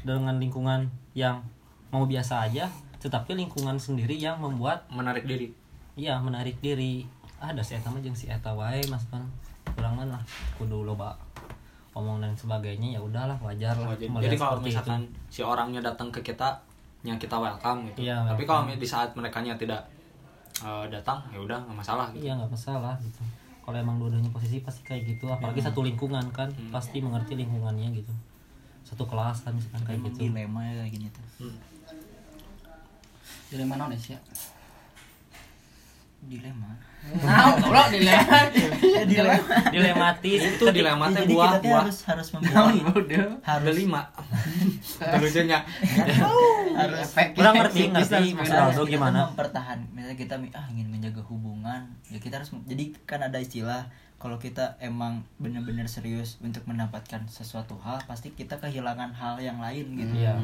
[0.00, 1.44] dengan lingkungan yang
[1.92, 5.52] mau biasa aja tetapi lingkungan sendiri yang membuat menarik diri.
[5.92, 7.04] Iya menarik diri.
[7.38, 9.22] Ada si eta mah jeung si eta wae mas kan
[9.76, 10.18] kurang lah
[10.58, 11.14] kudu loba
[11.92, 14.08] omong dan sebagainya ya udahlah wajar lah Wajar.
[14.20, 16.58] jadi kalau misalkan si orangnya datang ke kita
[17.00, 18.66] yang kita welcome gitu Iya, tapi welcome.
[18.66, 19.80] kalau di saat mereka tidak
[20.58, 22.14] eh, datang ya udah nggak masalah itu.
[22.14, 23.22] gitu iya nggak masalah gitu
[23.62, 26.72] kalau emang dua-duanya posisi pasti kayak gitu apalagi satu lingkungan kan Hmm.
[26.72, 28.12] pasti mengerti lingkungannya gitu
[28.82, 31.56] satu kelas kan misalkan kayak Emang gitu dilema ya kayak gini tuh Hmm.
[33.48, 34.20] dilema sih ya
[36.20, 36.70] dilema
[37.22, 38.38] nah goblok dilema
[39.06, 39.38] dilema.
[39.70, 41.80] dilematis itu dilema teh jadi buah kita buah.
[41.84, 43.74] harus harus ada harus.
[43.76, 44.02] Lima
[45.22, 45.58] lucunya.
[46.78, 47.08] Harus.
[47.34, 51.86] Kurang ngerti ngerti Mas Aldo gimana mempertahan misalnya kita ah ingin menjaga hubungan.
[52.08, 53.86] Ya kita harus jadi kan ada istilah
[54.18, 59.94] kalau kita emang bener-bener serius untuk mendapatkan sesuatu hal pasti kita kehilangan hal yang lain
[59.94, 60.14] gitu.
[60.26, 60.34] Iya.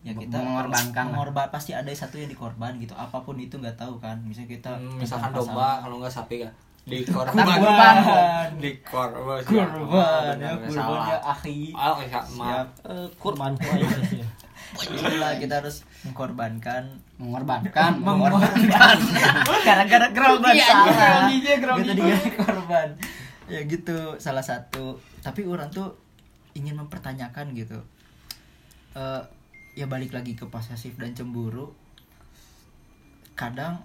[0.00, 2.96] ya kita Mengorbankan mengorban pasti ada satu yang dikorban gitu.
[2.96, 4.16] Apa pun itu nggak tahu kan.
[4.24, 6.50] Misalnya kita Hmm, misalkan domba kalau nggak sapi ya
[6.88, 7.44] di korban.
[7.44, 7.96] Kurban.
[8.56, 9.40] di korban.
[9.44, 11.20] Kurban ya ya salah.
[11.36, 11.76] akhi.
[11.76, 12.66] Oh ya maaf.
[12.88, 13.06] Eh,
[14.08, 14.24] sih
[14.76, 17.92] itulah kita harus mengorbankan mengorbankan.
[18.04, 18.96] Mengorbankan.
[19.66, 21.28] Gara-gara gerobak Iya, salah.
[21.32, 22.88] gitu diganti korban.
[23.48, 25.00] Ya gitu salah satu.
[25.24, 25.96] Tapi orang tuh
[26.52, 27.80] ingin mempertanyakan gitu.
[28.92, 29.22] Eh
[29.76, 31.72] ya balik lagi ke posesif dan cemburu.
[33.38, 33.80] Kadang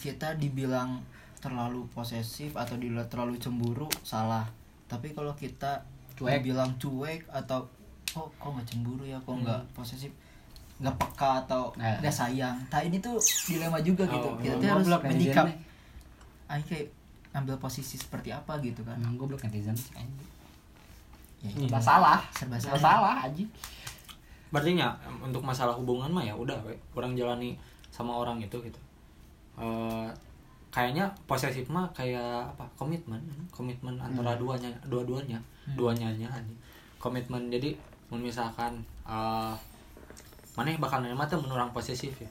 [0.00, 1.02] kita dibilang
[1.38, 4.46] terlalu posesif atau dibilang terlalu cemburu salah.
[4.90, 5.82] Tapi kalau kita
[6.18, 6.42] Cuek.
[6.42, 7.62] dibilang cuek atau
[8.08, 9.18] kok kok nggak cemburu ya?
[9.22, 10.10] Kok nggak posesif?
[10.82, 11.98] Nggak peka atau Nah.
[12.02, 12.56] nggak sayang?
[12.70, 14.28] Nah ini tuh dilema juga gitu.
[14.28, 15.46] Oh, kita oh, tuh harus menyikap.
[16.48, 16.90] Aing kayak
[17.36, 18.98] ambil posisi seperti apa gitu kan.
[18.98, 20.02] Emang goblok netizen ya,
[21.38, 21.70] Iya.
[21.70, 22.18] serba salah.
[22.34, 22.80] Serba salah.
[22.82, 23.46] salah aja
[24.48, 26.72] berarti nya untuk masalah hubungan mah ya udah we.
[26.96, 27.52] Orang jalani
[27.92, 28.80] sama orang itu gitu.
[29.60, 30.08] Eh,
[30.78, 32.62] kayaknya posesif mah kayak apa?
[32.78, 33.18] Komitmen.
[33.50, 35.34] Komitmen antara duanya dua-duanya.
[35.74, 36.54] Duanya nya aja.
[37.02, 37.50] komitmen.
[37.50, 37.74] Jadi
[38.14, 39.54] misalkan eh
[40.54, 42.30] mana bakal nerima tuh menurang posesif ya?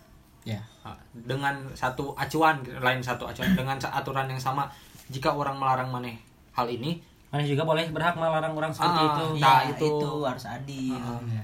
[0.55, 0.61] Ya.
[0.79, 3.51] Ah, dengan satu acuan lain satu acuan.
[3.51, 4.63] Dengan aturan yang sama.
[5.11, 6.15] Jika orang melarang maneh
[6.55, 9.25] hal ini Mana juga boleh berhak melarang orang seperti Ah, itu.
[9.43, 9.87] Nah, ya, itu.
[9.91, 10.11] itu.
[10.23, 10.95] harus adil.
[10.95, 11.43] Ah, ya.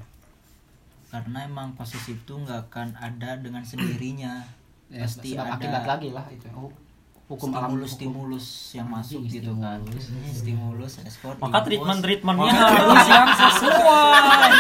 [1.12, 4.42] karena emang posesif tuh nggak akan ada dengan sendirinya.
[4.90, 6.48] Ya, pasti ada akibat lagi lah itu.
[6.50, 6.74] Hu-
[7.34, 10.06] hukum alam stimulus stimulus yang masuk Anjing, gitu kan stimulus.
[10.32, 11.66] stimulus respon Maka impuls.
[11.66, 14.52] treatment treatmentnya harus yang sesuai.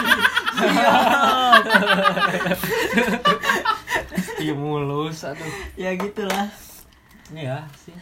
[4.13, 5.51] Stimulus, aduh.
[5.75, 6.47] ya gitulah
[7.29, 7.95] Iya sih.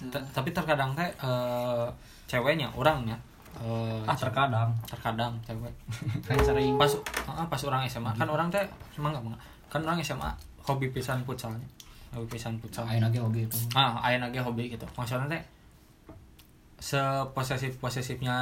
[0.00, 1.86] T- tapi terkadang teh eh,
[2.24, 3.18] ceweknya orangnya
[3.56, 4.70] eh, Ah terkadang.
[4.84, 5.72] terkadang cewek
[6.22, 6.92] kan sering pas
[7.26, 8.62] ah, pas orang SMA kan orang teh
[8.94, 9.42] emang nggak enggak.
[9.68, 10.30] kan orang SMA
[10.62, 11.66] hobi pisan futsalnya
[12.14, 13.56] hobi pisan futsal ayo lagi hobi itu.
[13.76, 14.86] Ah aya lagi hobi gitu.
[14.96, 15.42] Maksudnya teh
[16.78, 18.36] seposesif posesifnya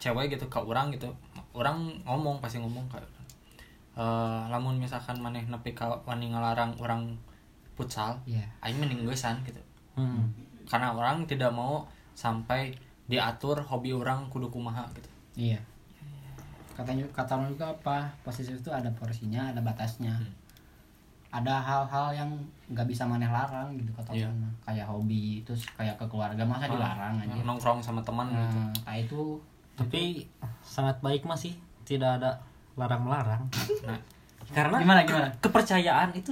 [0.00, 1.08] cewek gitu ke orang gitu
[1.52, 3.08] orang ngomong pasti ngomong kayak
[3.96, 7.16] eh lamun misalkan maneh nepi ka wani ngalarang orang
[7.76, 8.44] futsal Iya.
[8.60, 9.60] aing mending geusan gitu.
[9.96, 10.28] Hmm.
[10.68, 12.74] karena orang tidak mau sampai
[13.08, 15.08] diatur hobi orang kudu kumaha gitu.
[15.38, 15.60] Iya.
[16.76, 18.10] Katanya kata orang juga apa?
[18.20, 20.12] Posesif itu ada porsinya ada batasnya.
[20.12, 20.28] Hmm.
[21.36, 22.30] Ada hal-hal yang
[22.66, 24.26] nggak bisa maneh larang gitu kata Iya.
[24.26, 24.52] orang mah.
[24.64, 29.00] kayak hobi terus kayak ke keluarga masa dilarang aja nongkrong sama teman gitu nah, kayak
[29.04, 29.20] itu
[29.76, 30.24] Tapi
[30.60, 31.52] sangat baik masih
[31.84, 32.40] tidak ada
[32.74, 33.42] larang melarang.
[33.82, 34.00] nah
[34.56, 35.28] Karena Gimana, gimana?
[35.36, 36.30] kepercayaan itu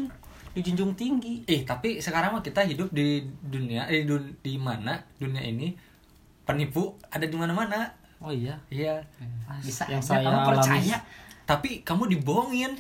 [0.53, 1.43] dijunjung tinggi.
[1.45, 5.75] Eh tapi sekarang mah kita hidup di dunia eh dun, di mana dunia ini
[6.43, 7.91] penipu ada di mana-mana.
[8.17, 8.55] Oh iya.
[8.71, 9.03] Iya.
[9.61, 10.49] bisa yang aja saya kamu alami.
[10.49, 10.97] percaya
[11.45, 12.73] Tapi kamu dibohongin.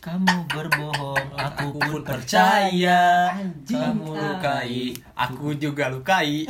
[0.00, 3.28] Kamu berbohong aku pun percaya.
[3.30, 3.76] Anjing.
[3.76, 6.44] Kamu lukai, aku juga lukai.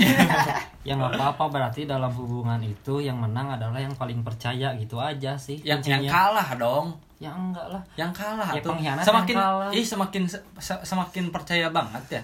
[0.80, 5.36] Ya nggak apa-apa berarti dalam hubungan itu yang menang adalah yang paling percaya gitu aja
[5.36, 5.60] sih.
[5.60, 6.96] yang yang kalah dong.
[7.20, 7.82] Ya enggak lah.
[7.94, 8.72] Yang kalah Ya, tuh.
[8.80, 9.70] Semakin yang kalah.
[9.70, 12.22] ih semakin se- se- semakin percaya banget ya.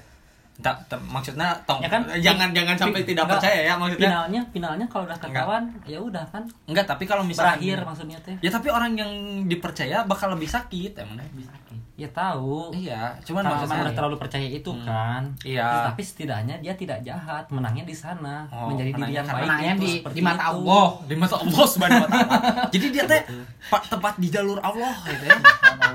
[0.57, 2.09] Tak, maksudnya tong Ya kan?
[2.17, 4.09] jangan jangan sampai tidak enggak, percaya ya maksudnya.
[4.09, 8.37] Finalnya finalnya kalau udah ketahuan ya udah kan Enggak, tapi kalau misalkan berakhir maksudnya teh.
[8.41, 9.13] Ya tapi orang yang
[9.45, 12.73] dipercaya bakal lebih sakit emang bisa sakit Ya tahu.
[12.73, 14.85] Iya, cuman Karena maksud emang saya udah terlalu percaya itu Hmm.
[14.85, 15.23] kan.
[15.43, 15.69] Iya.
[15.87, 19.97] Tapi setidaknya dia tidak jahat, menangnya di sana, Oh, menjadi diri yang baik itu di-
[20.01, 20.49] seperti di mata itu.
[20.59, 20.89] Allah.
[21.03, 22.37] di mata Allah subhanahu wa taala.
[22.69, 23.23] Jadi dia teh
[23.67, 25.37] pa- tepat di jalur Allah gitu ya.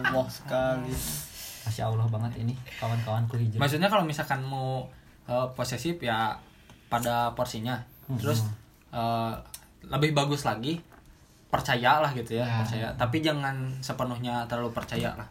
[0.05, 0.93] Allah sekali
[1.71, 3.63] Masya Allah banget ini kawan-kawanku hijau.
[3.63, 4.83] Maksudnya kalau misalkan mau
[5.23, 6.35] eh, posesif ya
[6.91, 7.79] pada porsinya.
[8.19, 8.43] Terus
[8.91, 9.33] eh,
[9.87, 10.83] lebih bagus lagi
[11.47, 12.59] percayalah gitu ya, Ya.
[12.63, 12.87] percaya.
[12.99, 15.27] Tapi jangan sepenuhnya terlalu percaya lah.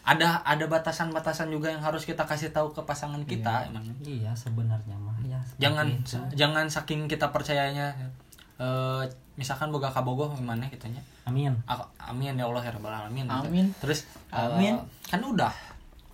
[0.00, 3.84] Ada ada batasan-batasan juga yang harus kita kasih tahu ke pasangan kita emang.
[4.00, 5.36] Iya sebenarnya mah ya.
[5.60, 6.16] jangan itu.
[6.32, 7.92] jangan saking kita percayanya
[8.56, 9.04] eh
[9.36, 11.52] misalkan boga kabogoh gimana gitunya Amin.
[11.64, 13.48] Aku, amin ya Allah ya rabbal alamin gitu.
[13.48, 13.66] Amin.
[13.80, 14.76] terus Amin.
[15.08, 15.48] kan udah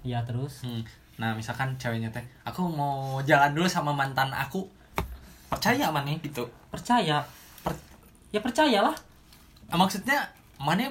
[0.06, 0.62] Ya terus.
[0.62, 0.86] Hmm.
[1.16, 4.68] nah misalkan ceweknya teh aku mau jalan dulu sama mantan aku
[5.48, 7.24] percaya mana gitu Percaya.
[7.62, 7.84] Per-
[8.28, 8.92] Ya percayalah.
[9.66, 10.20] Ah, maksudnya
[10.60, 10.86] mana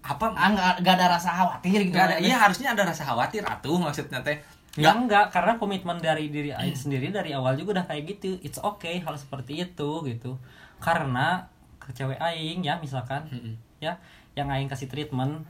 [0.00, 4.40] apa ah ada rasa khawatir gitu ada iya harusnya ada rasa khawatir atuh maksudnya teh
[4.78, 8.38] Ya nggak enggak, karena komitmen dari diri Aing sendiri dari awal juga udah kayak gitu.
[8.40, 10.38] It's okay hal seperti itu gitu.
[10.78, 11.42] Karena
[11.82, 13.58] ke cewek Aing ya misalkan Mm-mm.
[13.82, 13.98] ya
[14.32, 15.42] yang Aing kasih treatment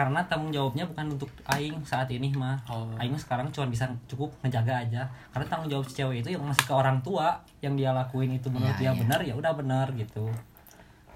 [0.00, 2.88] karena tanggung jawabnya bukan untuk aing saat ini mah Oh.
[2.96, 6.64] aing sekarang cuma bisa cukup ngejaga aja karena tanggung jawab si cewek itu yang masih
[6.64, 7.28] ke orang tua
[7.60, 8.92] yang dia lakuin itu menurut Ya, dia ya.
[8.96, 10.24] benar ya udah benar gitu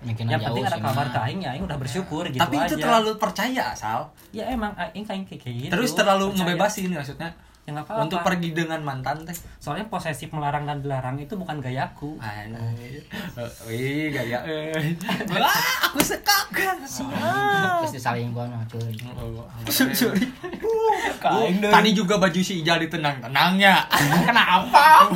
[0.04, 2.84] Mungkin yang penting ada kabar ke aing ya aing udah bersyukur gitu tapi itu aja.
[2.84, 6.44] terlalu percaya asal ya emang aing kayak gitu terus terlalu percaya.
[6.44, 7.30] ngebebasin maksudnya
[7.64, 8.04] ya nggak apa-apa.
[8.04, 9.32] Untuk pergi dengan mantan teh.
[9.56, 12.20] Soalnya posesif melarang dan dilarang itu bukan gayaku.
[12.20, 13.00] Anjir.
[13.64, 14.92] Wih, gaya eh.
[15.32, 16.52] Wah, aku sekak.
[16.54, 18.92] terus disalingkuhan mah cuy.
[19.72, 20.28] Sorry.
[21.18, 21.72] Kain deh.
[21.72, 23.88] Tadi juga baju si Ijal ditendang-tendangnya.
[24.28, 25.08] kenapa?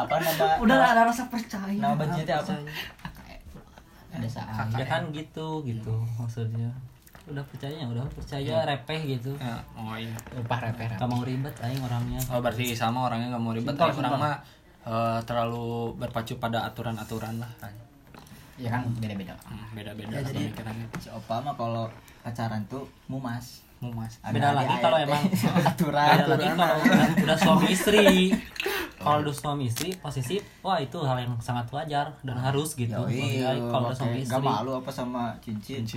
[0.00, 1.76] Apa nama udah ada rasa percaya.
[1.76, 2.56] nama bajunya apa?
[4.16, 4.66] Ada saat.
[4.74, 6.72] Ya kan gitu gitu maksudnya
[7.30, 9.32] udah percaya ya udah percaya repeh gitu.
[9.36, 10.14] Ya, oh iya.
[10.34, 12.20] upah reper gak mau ribet aing orangnya.
[12.28, 13.72] Oh, berarti sama orangnya nggak mau ribet.
[13.72, 14.36] Tapi orang mah
[14.82, 17.50] eh, terlalu berpacu pada aturan-aturan lah.
[18.60, 20.52] ya kan beda beda Hmm, Beda-beda Ya, jadi
[21.00, 21.88] si opa mah kalau
[22.20, 23.64] pacaran tuh mumas.
[23.80, 24.20] Mumas.
[24.20, 25.24] Ada Beda lagi kalau emang-
[25.72, 26.04] aturan.
[26.12, 28.04] Beda lagi kalau udah, udah suami istri
[29.00, 32.92] kalau udah suami istri posisi wah itu hal yang sangat wajar dan harus gitu.
[32.92, 33.40] Yoi,
[33.72, 35.88] kalau udah suami istri Gak malu apa sama cincin?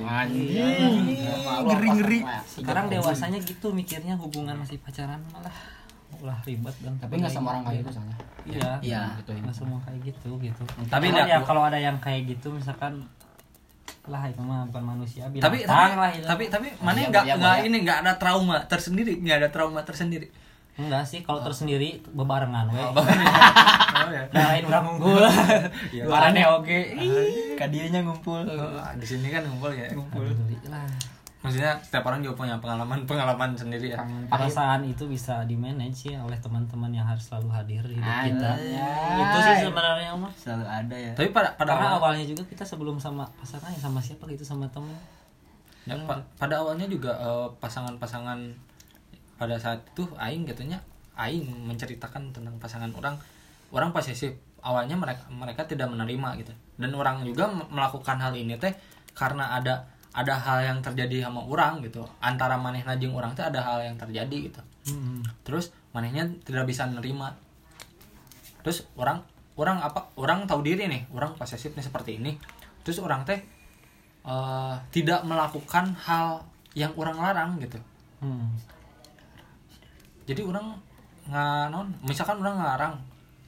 [1.67, 5.51] Ngeri sekarang dewasanya gitu mikirnya hubungan masih pacaran malah
[6.23, 8.17] ulah ribet dan tapi nggak semua orang kayak gitu soalnya.
[8.47, 8.71] Iya.
[8.79, 9.01] Iya.
[9.19, 10.63] gitu nggak semua kayak gitu gitu.
[10.87, 13.03] Tapi ya kalau ada yang kayak gitu misalkan
[14.03, 16.27] lah itu mah bukan manusia Tapi tapi lah itu.
[16.27, 17.67] tapi tapi Oh, mana iya, nggak iya, nggak iya.
[17.71, 20.27] ini nggak ada trauma tersendiri nggak ada trauma tersendiri.
[20.75, 24.25] Enggak sih kalau tersendiri bebarengan we Oh, ya.
[24.29, 25.21] nah lain orang unggul
[25.89, 26.03] Iya.
[26.03, 26.77] Marane oke.
[27.55, 28.41] Kadianya ngumpul.
[28.41, 29.87] Oh, di sini kan ngumpul ya.
[29.87, 30.85] Alhamdulillah.
[31.39, 33.99] Maksudnya setiap orang juga punya pengalaman pengalaman sendiri ya.
[34.27, 38.51] perasaan itu bisa di manage ya oleh teman-teman yang harus selalu hadir di hidup kita.
[39.13, 41.11] Itu sih sebenarnya mah selalu ada ya.
[41.13, 44.41] Tapi pada pada karena awal, awalnya juga kita sebelum sama pasangan ya sama siapa gitu
[44.41, 44.95] sama temen.
[45.83, 48.39] Ya, pa- pada awalnya juga eh, pasangan-pasangan
[49.37, 50.79] pada saat itu aing katanya
[51.17, 53.17] aing menceritakan tentang pasangan orang
[53.73, 54.33] orang posesif.
[54.63, 56.53] Awalnya mereka mereka tidak menerima gitu.
[56.79, 58.71] Dan orang juga melakukan hal ini teh
[59.11, 62.05] karena ada ada hal yang terjadi sama orang gitu.
[62.23, 64.61] Antara manehna jeung orang teh ada hal yang terjadi gitu.
[65.43, 67.35] Terus manehnya tidak bisa menerima
[68.63, 69.19] terus orang
[69.59, 72.39] orang apa orang tahu diri nih orang posesif nih seperti ini.
[72.87, 73.43] Terus orang teh
[74.23, 77.75] eh, tidak melakukan hal yang orang larang gitu.
[78.23, 78.55] Hmm.
[80.23, 80.75] Jadi orang
[81.23, 82.95] nggak non misalkan orang ngarang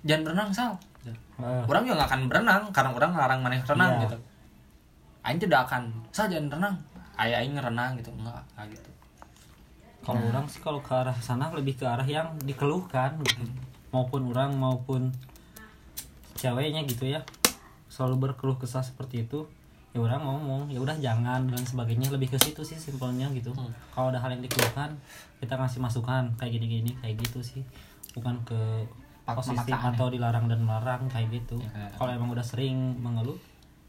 [0.07, 0.71] jangan berenang sal.
[1.05, 4.01] Eh, orang juga nggak akan berenang karena orang ngarang maneh renang Iya.
[4.07, 4.17] gitu.
[5.25, 5.83] Aing tidak akan
[6.15, 6.75] sal jangan renang
[7.19, 8.09] ayah aing renang gitu.
[8.15, 8.89] Enggak enggak gitu.
[10.05, 13.43] Kalau orang sih kalau ke arah sana lebih ke arah yang dikeluhkan gitu.
[13.89, 15.01] maupun orang maupun
[16.35, 17.23] ceweknya gitu ya.
[17.89, 19.47] Selalu berkeluh kesah seperti itu
[19.95, 23.71] ya orang ngomong ya udah jangan dan sebagainya lebih ke situ sih simpelnya gitu Hmm.
[23.89, 24.91] kalau ada hal yang dikeluhkan
[25.39, 27.63] kita ngasih masukan kayak gini-gini kayak gitu sih
[28.11, 28.59] bukan ke
[29.23, 29.79] pemaksaan ya?
[29.89, 33.39] atau dilarang dan melarang kayak gitu Ya, kayak- kalau emang udah sering mengeluh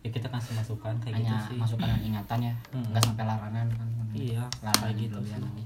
[0.01, 2.87] ya kita kasih masukan kayak hanya gitu sih masukan dan ingatan ya Hmm.
[2.87, 5.45] nggak sampai larangan kan iya larangan kayak gitu berlebihan sih.
[5.45, 5.65] lagi.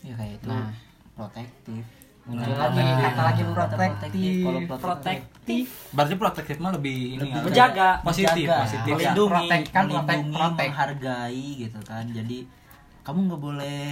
[0.00, 0.70] ya kayak itu Nah.
[1.12, 1.84] protektif
[2.22, 2.82] muncul Nah, lagi.
[3.02, 4.44] kata lagi protektif.
[4.46, 5.64] Kalau protektif.
[5.90, 9.10] berarti protektif mah lebih ini Lebih ya, menjaga, positif menjaga, positif ya.
[9.10, 12.04] Melindungi, kan melindungi protek menghargai gitu kan.
[12.06, 12.38] Jadi
[13.02, 13.82] kamu nggak boleh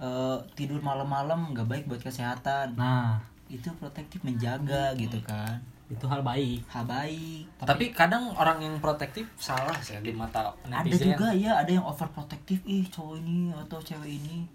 [0.00, 2.78] eh, tidur malam-malam nggak baik buat kesehatan.
[2.78, 3.18] Nah.
[3.50, 5.58] Itu protektif menjaga gitu kan.
[5.90, 6.62] Itu hal baik.
[6.70, 7.50] Hal baik.
[7.66, 11.18] Tapi kadang orang yang protektif salah sih di mata ada netizen.
[11.18, 12.62] juga ya ada yang overprotektif.
[12.62, 14.46] Ih cowok ini atau cewek ini.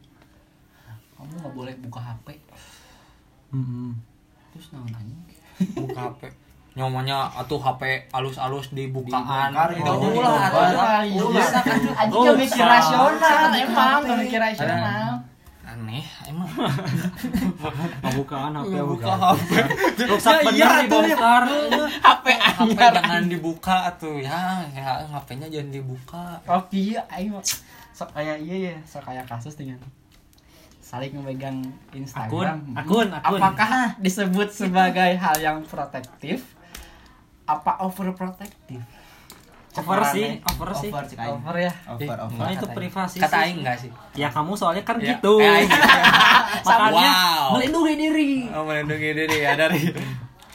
[1.19, 2.39] Kamu nggak boleh buka HP
[4.51, 5.15] terus nah nanya
[5.73, 6.21] buka HP
[6.75, 7.81] nyomonya atuh HP
[8.11, 9.87] alus-alus dibukaan Dibongkar, gitu.
[9.87, 10.51] oh, Ulah, dibongkar.
[10.51, 11.23] ulah, Ulah.
[11.23, 11.47] ulah.
[11.95, 13.15] Anjing Oh, mikir rasional
[13.55, 15.11] emang gak mikir rasional.
[15.65, 16.51] Aneh emang.
[18.03, 19.11] Pembukaan HP buka.
[19.15, 19.49] HP
[20.03, 20.69] Rusak iya, ya.
[20.83, 21.43] dibongkar.
[21.79, 24.67] HP HP jangan dibuka tuh ya.
[24.69, 26.23] Ya HP-nya jangan dibuka.
[26.43, 27.39] Oh iya ayo.
[27.91, 29.79] Sok kayak iya ya sok kayak kasus dengan
[30.85, 33.39] saling memegang Instagram Akun, akun, akun.
[33.41, 36.45] apakah disebut sebagai hal yang protektif
[37.43, 38.85] apa overprotektif
[39.75, 40.87] Over sih, over sih.
[40.87, 41.35] over aing.
[41.35, 43.43] over ya over over Nah, itu privasi kata sih.
[43.43, 45.35] aing enggak sih Ya kamu soalnya kan Ya, gitu.
[45.37, 45.67] eh.
[46.63, 47.59] Makanya Wow.
[47.59, 48.31] melindungi diri.
[48.47, 49.81] oh melindungi diri ya dari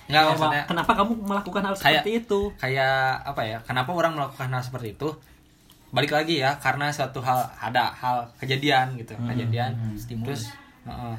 [0.06, 2.40] nggak maksudnya Kenapa kamu melakukan hal Kayak- seperti itu?
[2.56, 5.08] kayak apa ya kenapa orang melakukan hal seperti itu
[5.90, 10.26] balik lagi ya karena suatu hal ada hal kejadian gitu kejadian stimulus.
[10.26, 10.42] terus
[10.86, 11.14] heeh.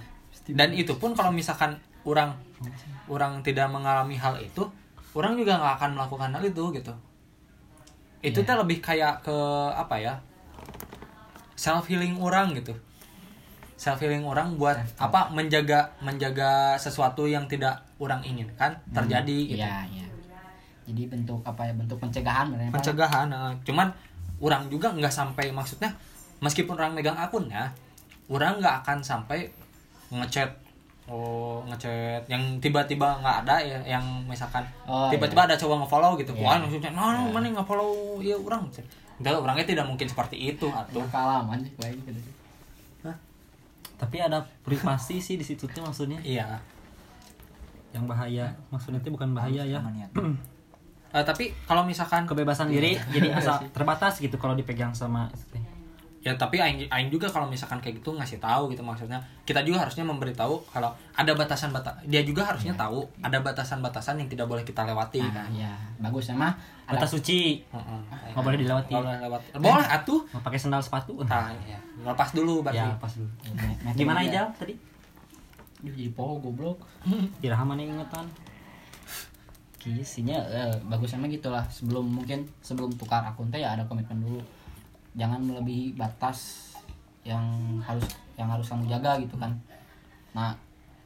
[0.56, 1.76] dan itu pun kalau misalkan
[2.08, 2.32] orang
[3.12, 4.64] orang tidak mengalami hal itu
[5.12, 6.94] orang juga nggak akan melakukan hal itu gitu
[8.22, 9.38] itu teh lebih kayak ke
[9.76, 10.14] apa ya
[11.60, 12.72] self healing orang gitu
[13.76, 19.90] self healing orang buat apa menjaga menjaga sesuatu yang tidak orang inginkan terjadi gitu Iya,
[19.90, 20.06] iya.
[20.82, 21.74] Jadi bentuk apa ya?
[21.78, 23.54] Bentuk pencegahan ya, pencegahan eh.
[23.64, 23.88] cuman
[24.42, 25.94] orang juga nggak sampai maksudnya
[26.42, 27.70] meskipun orang megang akun ya
[28.28, 29.48] orang nggak akan sampai
[30.10, 30.50] ngechat
[31.06, 36.32] oh ngechat yang tiba-tiba nggak ada ya yang misalkan Oh, tiba-tiba ada cowok nge-follow gitu.
[36.36, 36.44] Iya.
[36.44, 38.20] wah langsung chat nah mana nge-follow?
[38.20, 38.68] Ya orang
[39.22, 42.22] Enggak, orangnya tidak mungkin seperti itu atuh kalaman sih kayak gitu.
[44.02, 46.18] tapi ada privasi sih di situ tuh maksudnya.
[46.26, 46.58] Iya.
[47.94, 49.78] Yang bahaya maksudnya itu bukan bahaya ya
[51.12, 55.28] Eh, tapi kalau misalkan kebebasan diri jadi asal terbatas gitu kalau dipegang sama
[56.22, 59.82] ya tapi aing aing juga kalau misalkan kayak gitu ngasih tahu gitu maksudnya kita juga
[59.82, 64.62] harusnya memberitahu kalau ada batasan batas dia juga harusnya tahu ada batasan-batasan yang tidak boleh
[64.62, 65.50] kita lewati Nah, kan.
[65.50, 65.74] iya.
[65.98, 66.54] Bagus sama
[66.86, 67.66] ada batas suci.
[67.66, 68.00] Heeh.
[68.32, 68.94] nggak boleh dilewati.
[68.94, 70.22] Nggak boleh lewat boleh atuh.
[70.30, 71.26] Mau pakai sendal sepatu.
[71.26, 71.82] Nah, ya.
[71.98, 73.30] lepas dulu berarti ya pas dulu.
[73.98, 74.74] Gimana met- Ijal tadi?
[75.82, 76.86] Duh, jadi poho goblok.
[77.42, 78.30] Iraha mana ingetan
[79.82, 81.66] Kisinya eh, bagus sama gitulah.
[81.74, 84.42] Sebelum mungkin sebelum tukar akun teh ya ada komitmen dulu.
[85.18, 86.70] Jangan melebihi batas
[87.26, 87.42] yang
[87.82, 88.06] harus
[88.38, 89.50] yang harus kamu jaga gitu kan.
[90.38, 90.54] Nah,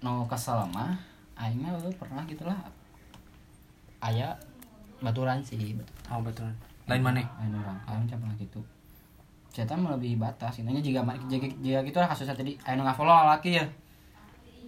[0.04, 1.00] no kesel mah
[1.40, 2.60] aing mah pernah gitulah.
[4.04, 4.36] Aya
[5.00, 5.76] baturan sih,
[6.12, 6.52] oh betul
[6.86, 8.62] lain mana Lain orang, aing can pernah gitu.
[9.50, 13.58] Cerita melebihi batas, intinya jika jika, jika gitu lah kasusnya tadi aing nggak follow laki
[13.58, 13.66] ya.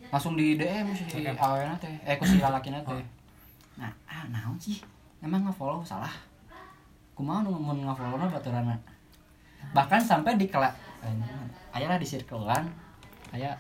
[0.10, 1.36] Langsung di DM si Oke.
[1.36, 3.04] awena teh, eh ku si lalakina teh.
[3.78, 4.82] Nah, ah naon sih?
[5.22, 6.12] Emang nge-follow salah.
[7.14, 8.76] Kumaha nu mun nge-follow na baturana.
[9.74, 10.70] Bahkan sampai di kela
[11.74, 12.66] aya lah di circlean,
[13.34, 13.54] aya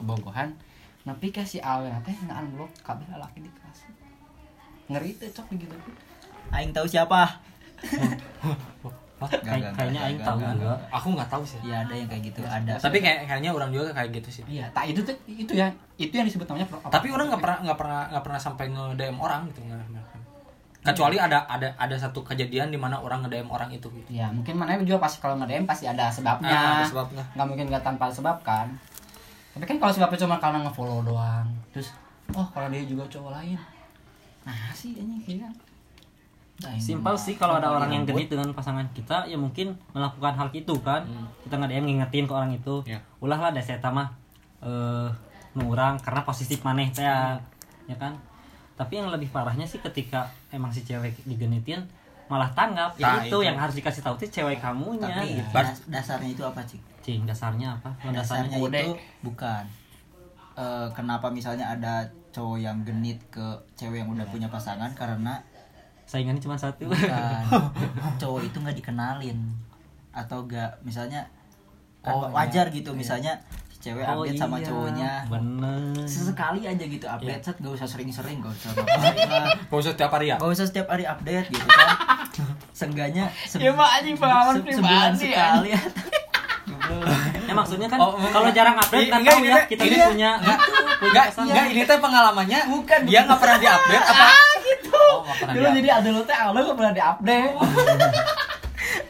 [0.00, 0.52] bogohan.
[1.02, 3.88] Nepi ka si awena teh nge-unblock kabeh lalaki di kelas.
[4.92, 5.76] Ngeri teh cok gitu.
[6.52, 7.40] Aing tahu siapa?
[9.24, 10.78] Kayak- Gak, gak, kayaknya gak, aing gak, tahu gak, juga gak.
[10.92, 12.72] aku nggak tahu sih Iya ada yang kayak gitu, ada.
[12.76, 16.12] tapi kayak kayaknya orang juga kayak gitu sih Iya, tak itu tuh itu ya, itu
[16.12, 19.40] yang disebut namanya tapi orang nggak pernah nggak pernah nggak pernah sampai nge DM orang
[19.46, 20.10] gitu nggak nggak-
[20.82, 24.26] kecuali ada ada ada satu kejadian di mana orang nge DM orang itu gitu Ya
[24.28, 26.50] mungkin mana juga pasti kalau nge-DM pasti ada sebabnya.
[26.50, 27.22] Ah, ada sebabnya.
[27.32, 28.66] Nggak mungkin nggak tanpa sebab kan.
[29.52, 31.46] Tapi kan kalau sebabnya cuma karena nge-follow doang.
[31.70, 31.94] Terus
[32.30, 33.54] oh kalau dia juga cowok lain.
[34.42, 35.46] Nah sih ini kira.
[36.76, 40.74] Simpel sih kalau ada orang yang genit dengan pasangan kita ya mungkin melakukan hal itu
[40.78, 41.02] kan
[41.40, 43.00] kita nggak DM ngingetin ke orang itu Ya.
[43.18, 44.08] ulah lah deh saya mah
[44.60, 45.08] eh
[45.52, 47.36] nurang karena positif maneh teh ya,
[47.84, 48.16] ya kan
[48.72, 51.84] tapi yang lebih parahnya sih ketika emang si cewek digenitin
[52.24, 53.38] malah tanggap ya Nah, itu, itu.
[53.44, 55.52] yang harus dikasih tahu tuh cewek kamunya Tapi gitu.
[55.52, 56.80] das- dasarnya itu apa sih?
[56.98, 58.78] cing dasarnya apa Dasarnya kode.
[58.78, 59.64] itu bukan.
[60.52, 63.42] Eh, kenapa misalnya ada cowok yang genit ke
[63.74, 65.36] cewek yang udah punya pasangan karena
[66.12, 66.84] saingannya cuma satu.
[66.84, 67.42] Bukan.
[68.20, 69.38] Cowok itu nggak dikenalin.
[70.12, 71.24] Atau enggak misalnya
[71.98, 72.74] kan Oh, wajar iya.
[72.74, 73.38] gitu misalnya
[73.70, 74.66] si cewek Oh, update sama iya.
[74.68, 75.12] cowoknya.
[75.26, 76.04] Bener.
[76.04, 77.16] Sesekali aja gitu Iya.
[77.16, 78.70] update set gak usah sering-sering gak usah.
[78.76, 79.56] Lah.
[79.56, 80.36] Gak usah tiap hari ya?
[80.36, 81.88] Gak usah setiap hari update gitu kan.
[82.76, 85.68] Seenggaknya se- Ya, Mak, anjing, pengalaman se- sebulan pribadi, sekali.
[85.70, 85.80] Ya
[87.42, 90.72] ya maksudnya kan Oh, kalau jarang update kan tahu ya kita ini punya enggak, gitu,
[90.98, 94.26] punya enggak enggak ini teh pengalamannya Bukan, dia nggak pernah diupdate apa
[94.62, 94.92] gitu.
[94.94, 97.54] oh nggak pernah Dulu jadi ada lo teh awalnya nggak pernah diupdate.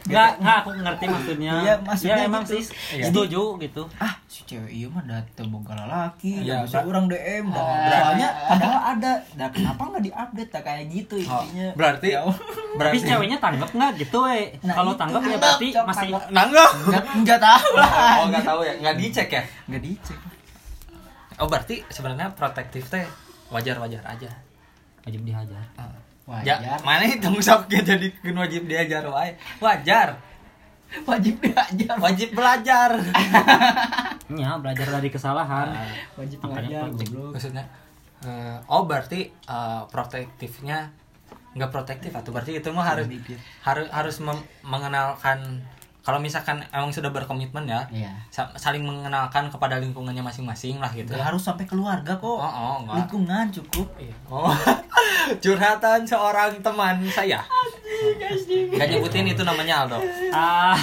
[0.03, 1.53] Nggak, nggak aku ngerti maksudnya.
[1.57, 2.53] Iya, maksudnya ya, emang gitu.
[2.53, 2.61] sih
[2.93, 3.03] Iya.
[3.07, 3.83] setuju gitu.
[3.97, 7.47] ah si cewek iya mah dateng boga laki Iya, ya, bisa orang DM.
[7.49, 7.87] Ah.
[7.89, 12.75] soalnya padahal ada dan kenapa nggak diupdate tak kayak gitu Oh, intinya berarti Ya, Tapi
[12.75, 14.39] berarti ceweknya tanggap nggak gitu, we.
[14.61, 16.71] Nah, Kalau tanggap ya berarti cok, masih tanggap.
[17.17, 20.19] nggak tahu lah oh nggak tahu ya nggak dicek ya nggak dicek
[21.33, 23.07] oh berarti sebenarnya protektif teh
[23.49, 24.29] wajar wajar aja
[25.01, 25.63] wajib dihajar.
[25.73, 25.87] Ya,
[26.23, 26.79] Wajar.
[26.87, 29.35] mana itu sok jadi wajib diajar wae.
[29.59, 30.15] Wajar.
[31.03, 31.95] Wajib diajar.
[31.99, 32.91] Wajib belajar.
[34.33, 35.77] Ya, belajar dari kesalahan.
[36.17, 36.89] Wajib ngajar.
[36.89, 36.97] perlu.
[36.97, 37.31] goblok.
[37.37, 37.67] Maksudnya
[38.23, 40.89] eh, oh berarti eh, protektifnya
[41.53, 43.05] nggak protektif atau berarti itu mah harus
[43.61, 44.17] harus harus
[44.65, 45.61] mengenalkan
[46.03, 48.11] kalau misalkan emang sudah berkomitmen ya Iya.
[48.27, 52.75] sa- saling mengenalkan kepada lingkungannya masing-masing lah gitu Nggak harus sampai keluarga kok Oh, oh,
[52.83, 52.95] nggak.
[52.99, 54.11] lingkungan cukup Iya.
[54.27, 54.51] Oh,
[55.43, 57.39] curhatan seorang teman saya.
[58.73, 59.99] Gak nyebutin itu namanya Aldo.
[60.29, 60.75] Ah.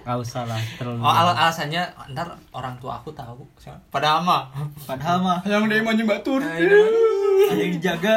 [0.00, 1.02] Gak usah lah, terlalu.
[1.02, 3.42] Oh, al alasannya ntar orang tua aku tahu.
[3.90, 4.46] Pada ama.
[4.86, 6.40] padahal mah Yang dia mau batur.
[6.40, 8.16] ada yang dijaga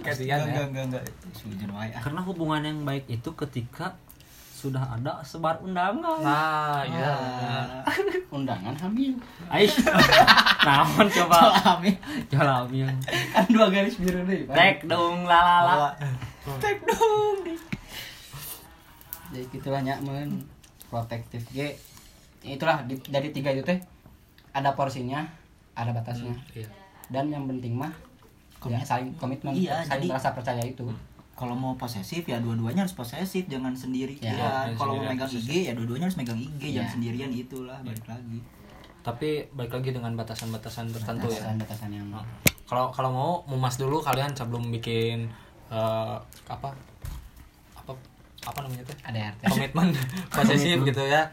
[0.00, 0.66] Kasihan enggak ya.
[0.66, 1.02] enggak enggak
[1.70, 2.00] wae ah.
[2.00, 3.94] Karena hubungan yang baik itu ketika
[4.62, 6.22] sudah ada sebar undangan.
[6.22, 7.10] Nah, iya.
[8.28, 9.10] Undangan hamil.
[9.48, 9.82] Aish.
[10.66, 11.50] Naon coba?
[11.74, 11.98] Amin.
[12.26, 12.86] Jalami.
[13.28, 14.46] Kan dua garis biru deh.
[14.46, 14.54] Pak.
[14.54, 15.90] Tek dong lalala.
[16.56, 17.42] Tek dong.
[19.30, 20.46] Jadi gitulah nyak men.
[20.86, 21.72] protektif G
[22.44, 23.80] itulah di- dari tiga itu teh
[24.52, 25.24] ada porsinya
[25.72, 26.68] ada batasnya Iya.
[27.08, 27.88] dan yang penting mah
[28.62, 30.84] ya, saling komitmen Iya, saling jadi- rasa percaya itu
[31.42, 33.50] kalau mau posesif ya dua-duanya harus posesif.
[33.50, 34.14] Jangan sendiri.
[34.22, 36.94] Ya, ya, kalau mau megang IG ya dua-duanya harus megang IG jangan Ya.
[36.94, 38.38] sendirian itulah balik lagi.
[39.02, 41.42] Tapi balik lagi dengan batasan-batasan tertentu ya.
[41.42, 42.22] batasan-batasan yang Nah,
[42.70, 45.26] Kalau kalau mau mumas dulu kalian sebelum bikin
[45.66, 46.16] eh,
[46.46, 46.70] apa?
[47.74, 47.90] Apa
[48.42, 49.86] apa namanya tuh ada RT komitmen
[50.38, 51.26] posesif gitu ya.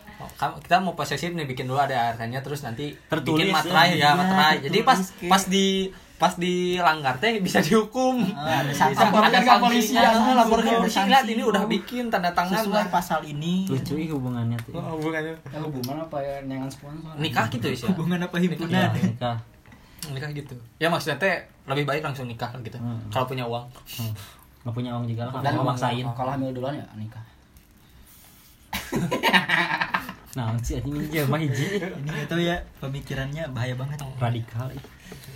[0.66, 3.88] Kita mau posesif nih bikin dulu ada ART-nya terus nanti Tertulis bikin ya, materai.
[3.94, 5.00] Ya, iya, materai jadi pas
[5.30, 8.20] pas di pas dilanggar teh bisa dihukum.
[8.36, 8.92] Ah, bisa.
[8.92, 11.00] Laporkan ada ke polisi, ada laporkan ke polisi.
[11.00, 13.64] Lihat ini udah bikin tanda tangan sesuai lah pasal ini.
[13.72, 14.76] Lucu ih hubungannya tuh.
[14.76, 15.32] Oh, hubungannya.
[15.48, 16.44] Ya hubungan apa ya?
[16.44, 17.16] Dengan sponsor.
[17.16, 18.92] Nikah gitu ya hubungan apa himpunan?
[18.92, 19.36] Nikah
[20.12, 20.30] nikah.
[20.36, 20.56] gitu.
[20.76, 21.40] Ya maksudnya teh
[21.72, 23.00] lebih baik langsung nikah gitu Hmm.
[23.08, 23.64] kalau punya uang.
[23.96, 24.12] Hmm.
[24.60, 26.04] nggak punya uang juga lah dan kalau maksain.
[26.04, 27.24] kalau hamil duluan ya nikah.
[30.38, 31.82] Nah si anjing ini mah hiji.
[31.82, 33.98] Ini itu ya pemikirannya bahaya banget.
[34.22, 34.84] Radikal ih.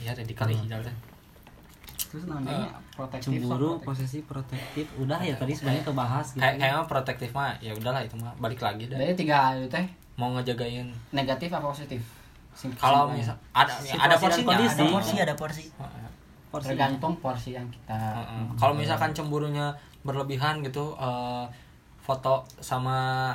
[0.03, 0.95] Ya jadi kali hijau teh
[2.13, 4.85] terus namanya protektif cemburu sok posesif protektif.
[5.01, 8.61] Udah ya tadi sebenarnya kebahas gitu kayak kayaknya protektif mah ya udahlah itu mah balik
[8.61, 9.01] lagi dah.
[9.01, 12.01] Dari tiga hal itu teh mau ngejagain negatif apa positif?
[12.77, 14.77] Kalau misal ada Situasi ada porsinya kondisi.
[14.77, 15.15] ada porsi.
[15.17, 15.63] Ada porsi.
[15.73, 16.09] Heeh.
[16.53, 16.67] porsi.
[16.69, 18.45] Tergantung porsi yang kita Heeh.
[18.61, 19.73] kalau misalkan cemburunya
[20.05, 21.45] berlebihan gitu eh,
[21.97, 23.33] foto sama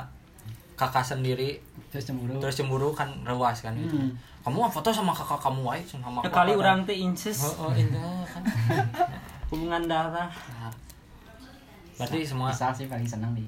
[0.79, 1.59] kakak sendiri
[1.91, 2.39] terus cemburu.
[2.39, 3.99] terus cemburu kan rewas kan gitu.
[3.99, 4.15] Hmm.
[4.39, 6.33] Kamu foto sama kakak kamu wae sama ya kakak.
[6.33, 7.39] kali orang teh inces.
[7.43, 8.43] Oh, oh, indah kan?
[9.51, 10.31] Hubungan darah.
[10.31, 10.71] Nah,
[11.99, 13.43] berarti semua misal sih paling senang di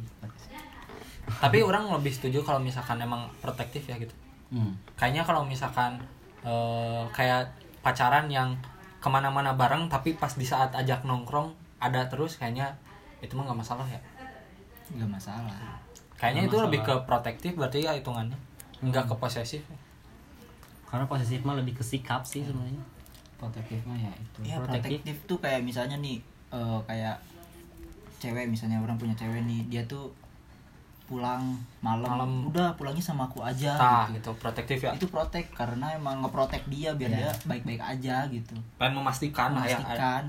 [1.39, 4.12] tapi orang lebih setuju kalau misalkan emang protektif ya gitu.
[4.52, 4.76] Hmm.
[5.00, 5.96] kayaknya kalau misalkan
[6.44, 7.48] eh, kayak
[7.80, 8.52] pacaran yang
[9.00, 12.76] ke mana-mana bareng tapi pas di saat ajak nongkrong ada terus kayaknya
[13.24, 14.02] itu mah nggak masalah ya.
[14.92, 15.56] Nggak masalah.
[16.20, 17.08] Kayaknya Nggak itu lebih ke masalah.
[17.08, 18.38] protektif berarti ya hitungannya.
[18.84, 19.64] Nggak ke posesif
[20.92, 22.84] karena posesif mah lebih ke sikap sih sebenarnya.
[23.39, 24.39] Protektif mah ya itu.
[24.44, 25.16] Ya Protektif.
[25.24, 26.20] tuh kayak misalnya nih
[26.52, 27.16] eh, kayak
[28.20, 30.12] cewek misalnya orang punya cewek nih dia tuh
[31.10, 31.44] pulang
[31.84, 32.32] malam, Malam.
[32.48, 33.76] udah pulangnya sama aku aja.
[33.76, 34.32] Nah gitu.
[34.32, 34.92] gitu protektif ya?
[34.96, 37.18] Itu protek karena emang ngeprotek dia biar Ya.
[37.28, 38.56] dia baik-baik aja gitu.
[38.80, 39.76] Pengen memastikan ya.
[39.76, 40.24] Memastikan.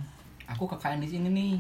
[0.51, 1.55] Aku kekayaan di sini nih.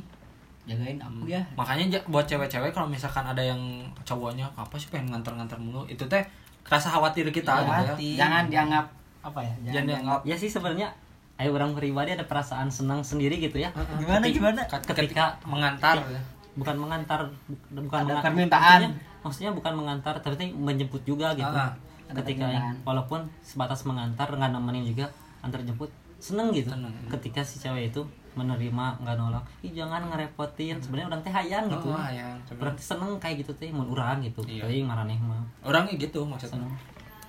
[0.66, 1.42] Jagain aku ya.
[1.54, 3.58] Makanya buat cewek-cewek kalau misalkan ada yang
[4.02, 5.86] cowoknya apa sih pengen nganter-nganter mulu?
[5.86, 6.22] Itu teh
[6.64, 8.16] rasa khawatir kita Iya, gitu ya.
[8.18, 8.86] jangan dianggap
[9.20, 10.20] apa ya jangan dianggap.
[10.24, 10.88] ya sih sebenarnya
[11.36, 13.74] ayo orang pribadi ada perasaan senang sendiri gitu ya.
[13.96, 14.60] Gimana, Ketik- gimana?
[14.68, 16.20] ketika mengantar ya.
[16.52, 18.62] bukan mengantar bu- bukan Ada permintaan.
[18.62, 18.90] maksudnya,
[19.20, 21.48] maksudnya bukan mengantar tapi menjemput juga gitu.
[21.48, 21.72] Ah,
[22.04, 22.74] ada ketika permintaan.
[22.84, 25.08] walaupun sebatas mengantar nggak nemenin juga
[25.40, 25.90] antar jemput
[26.22, 26.70] seneng gitu.
[26.70, 26.94] Seneng.
[27.10, 28.00] ketika si cewek itu
[28.32, 30.78] menerima nggak nolak ih jangan ngerepotin.
[30.78, 31.90] Sebenarnya orang teh hayang gitu.
[31.90, 34.40] Oh, hayang, berarti seneng kayak gitu teh mun urang gitu.
[34.46, 34.64] Iya.
[34.64, 35.42] tapi ngaraneh mah.
[35.66, 36.62] Orangnya gitu maksudnya.
[36.62, 36.72] Seneng.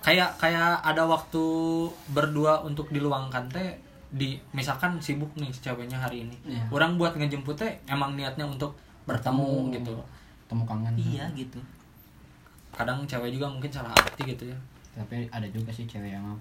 [0.03, 1.43] Kayak kayak ada waktu
[2.13, 3.75] berdua untuk diluangkan teh
[4.13, 6.37] di misalkan sibuk nih si ceweknya hari ini.
[6.45, 6.69] Iya.
[6.69, 8.77] orang buat ngejemput teh emang niatnya untuk
[9.09, 9.97] bertemu gitu.
[10.47, 10.93] Temu kangen.
[10.95, 11.59] Iya gitu.
[12.71, 14.57] Kadang cewek juga mungkin salah arti gitu ya.
[14.95, 16.31] Tapi ada juga sih cewek yang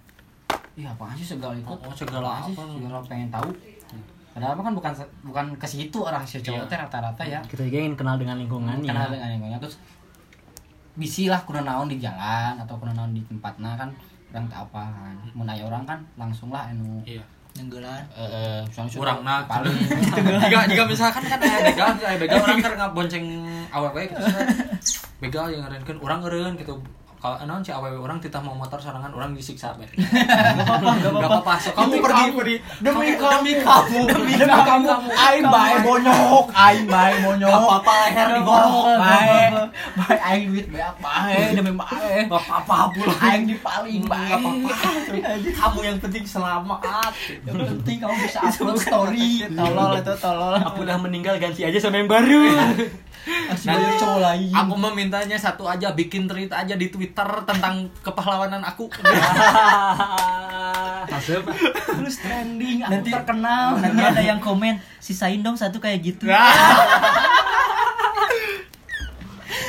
[0.73, 2.63] Ih apaan sih segala ikut Oh, segala Apaan sih apa?
[2.75, 3.49] segala pengen tahu.
[4.33, 4.93] Padahal kan bukan
[5.23, 6.71] bukan ke situ orang si cowok Iya.
[6.71, 7.41] teh rata-rata ya.
[7.43, 9.77] Kita juga ingin kenal dengan lingkungannya kenal dengan lingkungannya terus
[10.93, 13.93] bisi lah kuna naon di jalan atau kuna naon di tempatnya kan
[14.31, 15.15] orang tak apa kan.
[15.33, 17.05] Mun aya orang kan langsung lah anu.
[17.05, 17.21] Iya.
[17.53, 18.01] Nenggelan.
[18.17, 19.45] Eh misalnya sudah Urang nak.
[19.45, 19.77] paling.
[20.43, 23.27] Jika jika misalkan kan aya begal aya begal orang kan ngabonceng
[23.69, 24.25] awewe gitu.
[25.23, 26.75] Begal yang ngeureunkeun urang eureun gitu
[27.23, 30.91] kalau naon si awewe orang titah mau motor sorangan orang disiksa be nggak apa-apa.
[30.99, 32.25] Nggak apa-apa so kamu pergi.
[32.35, 34.01] pergi demi kamu- demi kamu.
[34.11, 34.89] Demi kamu.
[35.07, 36.45] aing bae bonyok.
[36.51, 37.47] Aing bae bonyok.
[37.47, 39.39] Gak apa-apa, leher digorok, bae.
[39.95, 40.67] Bae aing duit
[40.99, 42.27] bae demi bae.
[42.27, 44.35] Gak apa-apa pula aing dipaling bae.
[44.35, 44.71] Apa-apa
[45.63, 47.15] Kamu yang penting selamat.
[47.47, 49.47] Yang penting kamu bisa upload story.
[49.47, 50.59] tolol itu tolol.
[50.59, 52.51] Aku udah meninggal ganti aja sama yang baru
[53.55, 54.51] Nanti cowok lain.
[54.51, 58.89] Aku memintanya satu aja Bikin tweet aja di Twitter Tentang kepahlawanan aku.
[61.05, 61.43] Masuk
[61.93, 63.77] terus trending aku Nanti- terkenal.
[63.77, 66.27] nanti ada yang komen sisain dong satu kayak gitu.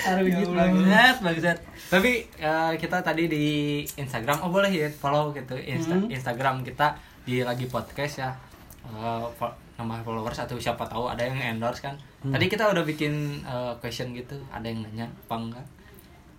[0.03, 1.57] Taruh Ya gitu Bangsat, bangsat.
[1.87, 3.45] Tapi eh, kita tadi di
[3.93, 6.09] Instagram, oh boleh ya follow gitu Insta- Hmm.
[6.09, 8.31] Instagram kita di lagi podcast ya.
[8.85, 9.23] Eh,
[9.73, 11.95] nama followers atau siapa tahu ada yang endorse kan.
[12.21, 15.65] Tadi kita udah bikin eh, question gitu, ada yang nanya apa enggak?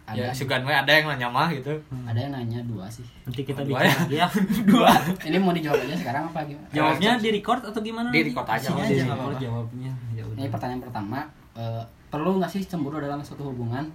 [0.05, 0.37] Ya, Ada.
[0.37, 1.72] sugan we ada yang nanya mah gitu.
[2.05, 3.01] ada yang nanya dua sih.
[3.24, 3.97] Nanti kita Dua bikin ya?
[3.97, 4.28] lagi ya.
[4.68, 4.93] Dua.
[5.24, 6.68] Ini mau dijawab aja sekarang apa gimana?
[6.70, 8.12] Jawabnya di record atau gimana?
[8.12, 9.41] Di record aja, Oh, aja, di nggak record apa-apa.
[9.41, 9.93] jawabnya.
[10.12, 11.18] Ya ini pertanyaan pertama
[11.57, 13.89] eh, perlu nggak sih cemburu dalam suatu hubungan?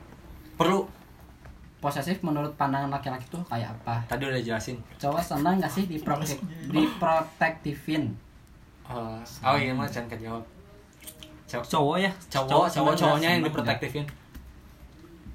[0.58, 0.90] Perlu.
[1.78, 4.02] Posesif menurut pandangan laki-laki tuh kayak apa?
[4.04, 4.82] Tadi udah jelasin.
[4.98, 8.12] Cowok senang gak sih diprotek diprotektifin
[8.90, 10.44] Eh, oh iya mah jangan kejawab.
[11.46, 11.66] Cowok.
[11.66, 12.12] Cowok ya?
[12.30, 13.48] Cowok cowok cowoknya yang seneng.
[13.48, 14.06] diprotektifin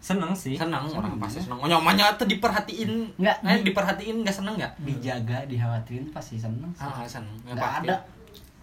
[0.04, 0.52] seneng sih.
[0.52, 3.16] Senang orang pasti senang oh nyamannya tuh diperhatiin?
[3.16, 4.72] Nggak, eh di- diperhatiin nggak seneng nggak?
[4.84, 6.84] Dijaga dikhawatirin pasti seneng sih.
[6.84, 7.32] ah seneng.
[7.48, 7.88] Nggak pasti.
[7.88, 7.96] ada.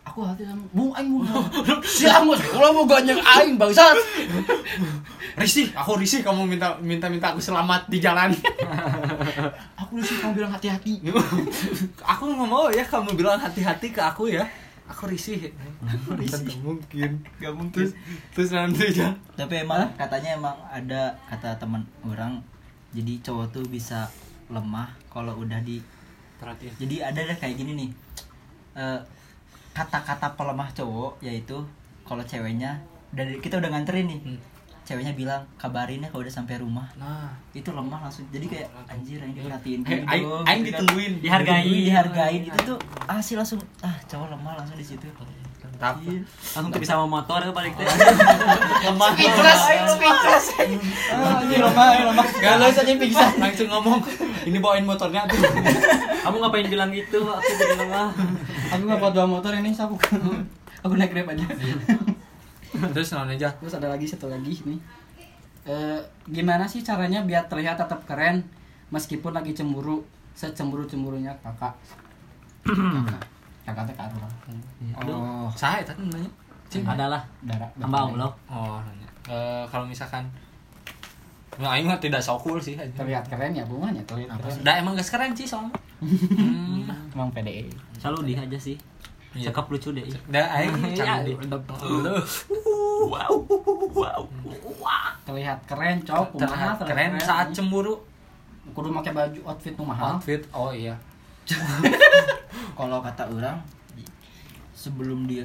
[0.01, 1.25] Aku hati sama bung aing bung
[1.85, 3.97] siapa mau kalau mau ganyang aing bangsat.
[5.37, 8.29] Risih aku risih kamu minta minta minta aku selamat di jalan.
[9.77, 11.01] Aku udah sih kamu bilang hati-hati.
[12.17, 14.45] Aku nggak mau ya kamu bilang hati-hati ke aku ya
[14.91, 15.49] aku risih.
[16.19, 16.59] Risih.
[16.61, 17.23] Mungkin.
[17.39, 17.73] Gak mungkin.
[17.73, 17.91] terus
[18.35, 19.15] terus nanti ya.
[19.39, 22.43] Tapi emang katanya emang ada kata teman orang
[22.91, 24.11] jadi cowok tuh bisa
[24.51, 25.79] lemah kalau udah di
[26.37, 26.75] perhatiin.
[26.75, 27.89] Jadi ada deh kayak gini nih.
[28.75, 28.99] Eh,
[29.71, 31.55] kata-kata pelemah cowok yaitu
[32.03, 32.83] kalau ceweknya
[33.15, 34.19] udah kita udah nganterin nih.
[34.19, 34.39] Hmm.
[34.91, 36.91] Ceweknya bilang kabarin ya kalau udah sampai rumah.
[36.99, 37.31] Nah.
[37.55, 38.27] Itu lemah langsung.
[38.27, 41.13] Jadi kayak anjir yang diperhatiin dulu aing- aing gitu ditungguin.
[41.23, 41.63] Dihargain.
[41.63, 42.41] dihargain.
[42.51, 42.77] Itu tuh
[43.07, 45.07] ah sih langsung ah cowok lemah langsung di situ.
[45.81, 46.21] Iya.
[46.53, 47.81] langsung tuh bisa mau motor ya balik teh
[48.85, 49.17] lemah.
[49.17, 50.45] Speechless, speechless.
[51.09, 52.25] ah ini lemah ini lemah.
[52.37, 53.97] Gak lo saja pingsan langsung ngomong
[54.45, 55.41] ini bawain motornya tuh.
[56.27, 58.13] Kamu ngapain bilang gitu aku jadi lemah
[58.71, 59.95] aku nggak dua motor ini aku
[60.87, 61.45] aku naik grab aja
[62.71, 63.49] terus naon aja?
[63.59, 64.79] Terus ada lagi satu lagi nih.
[65.61, 68.41] Eh, gimana sih caranya biar terlihat tetap keren
[68.89, 70.01] meskipun lagi cemburu
[70.33, 71.77] secemburu cemburunya kakak
[72.65, 73.21] kakak
[73.69, 74.17] kakak teh karo
[75.13, 75.49] oh.
[75.53, 76.31] saya tadi nanya?
[76.71, 76.87] Cing.
[76.87, 78.31] adalah darah hamba Allah.
[78.49, 79.07] Oh nanya.
[79.29, 80.25] Eh, kalau misalkan
[81.59, 82.87] Nah, aing mah tidak so cool sih aja.
[82.95, 84.55] terlihat keren ya bunganya terlihat keren.
[84.63, 85.75] Dah emang gak keren sih soalnya.
[86.01, 86.89] Hmm.
[87.13, 87.69] emang PDE.
[88.01, 88.73] Selalu di aja sih.
[88.73, 89.00] Iya.
[89.31, 90.03] Cakep lucu deh.
[90.27, 91.35] Dah aing Ya, canggih.
[93.01, 93.33] wow
[93.95, 94.21] wow
[95.21, 97.11] terlihat keren cowok kumaha Terlihat keren.
[97.17, 97.95] saat cemburu.
[98.71, 100.15] kudu pakai baju outfit nu mahal.
[100.15, 100.41] Outfit.
[100.51, 100.95] Oh iya.
[102.77, 103.57] kalau kata orang
[104.71, 105.43] sebelum dia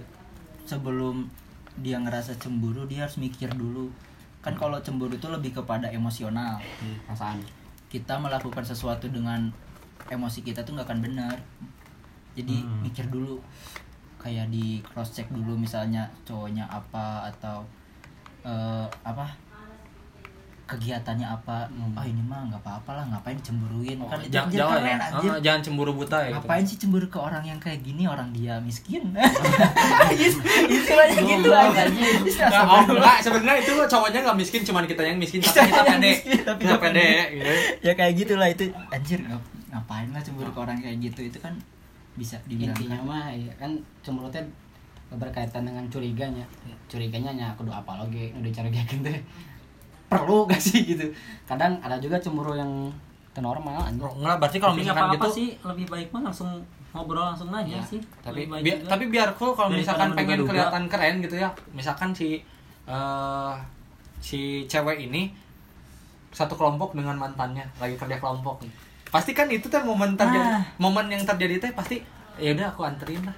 [0.63, 1.27] sebelum
[1.79, 3.89] dia ngerasa cemburu dia harus mikir dulu.
[4.43, 6.59] Kan kalau cemburu itu lebih kepada emosional.
[7.07, 7.43] Perasaan.
[7.87, 9.51] Kita melakukan sesuatu dengan
[10.07, 11.35] emosi kita tuh nggak akan benar
[12.37, 12.81] jadi Hmm.
[12.83, 13.41] mikir dulu
[14.17, 17.65] kayak di cross check dulu misalnya cowoknya apa atau
[18.43, 19.27] eh, apa
[20.67, 21.95] kegiatannya apa Hmm.
[21.95, 25.07] ah ini mah nggak apa-apa lah ngapain cemburuin kan itu jangan, anjir jangan, keren ya.
[25.09, 26.25] anjir Ah, jangan cemburu buta ya.
[26.25, 26.35] gitu.
[26.37, 29.15] ngapain sih cemburu ke orang yang kayak gini orang dia miskin
[30.69, 31.83] istilahnya gitu aja
[32.47, 36.13] Nah, oh, enggak, sebenarnya itu cowoknya nggak miskin, cuman kita yang miskin, tapi kita pede.
[36.43, 37.09] tapi Kita pede.
[37.31, 37.53] gitu.
[37.81, 41.55] ya kayak gitulah itu anjir ngap- ngapain lah cemburu ke orang kayak gitu itu kan
[42.17, 42.99] bisa dibilang intinya.
[43.03, 44.41] mah ya kan cemburu teh
[45.09, 46.43] berkaitan dengan curiganya.
[46.87, 49.19] Curiganya nya kudu apa lagi udah curigakeun teh.
[50.07, 51.07] Perlu gak sih gitu.
[51.45, 52.89] Kadang ada juga cemburu yang
[53.37, 56.49] normal anjir Enggak, berarti kalau nggak misalkan apa-apa gitu sih lebih baik mah langsung
[56.91, 58.01] ngobrol langsung aja Ya, sih.
[58.25, 58.89] tapi bi- juga.
[58.89, 60.73] tapi biar cool kalau misalkan pengen menduga-duga.
[60.73, 61.49] kelihatan keren gitu ya.
[61.71, 62.41] Misalkan si
[62.87, 63.53] eh
[64.19, 65.29] si cewek ini
[66.33, 68.73] satu kelompok dengan mantannya lagi kerja kelompok nih
[69.07, 70.63] pasti kan itu teh momen terjadi Nah.
[70.77, 72.03] momen yang terjadi teh pasti
[72.37, 73.37] ya udah aku anterin lah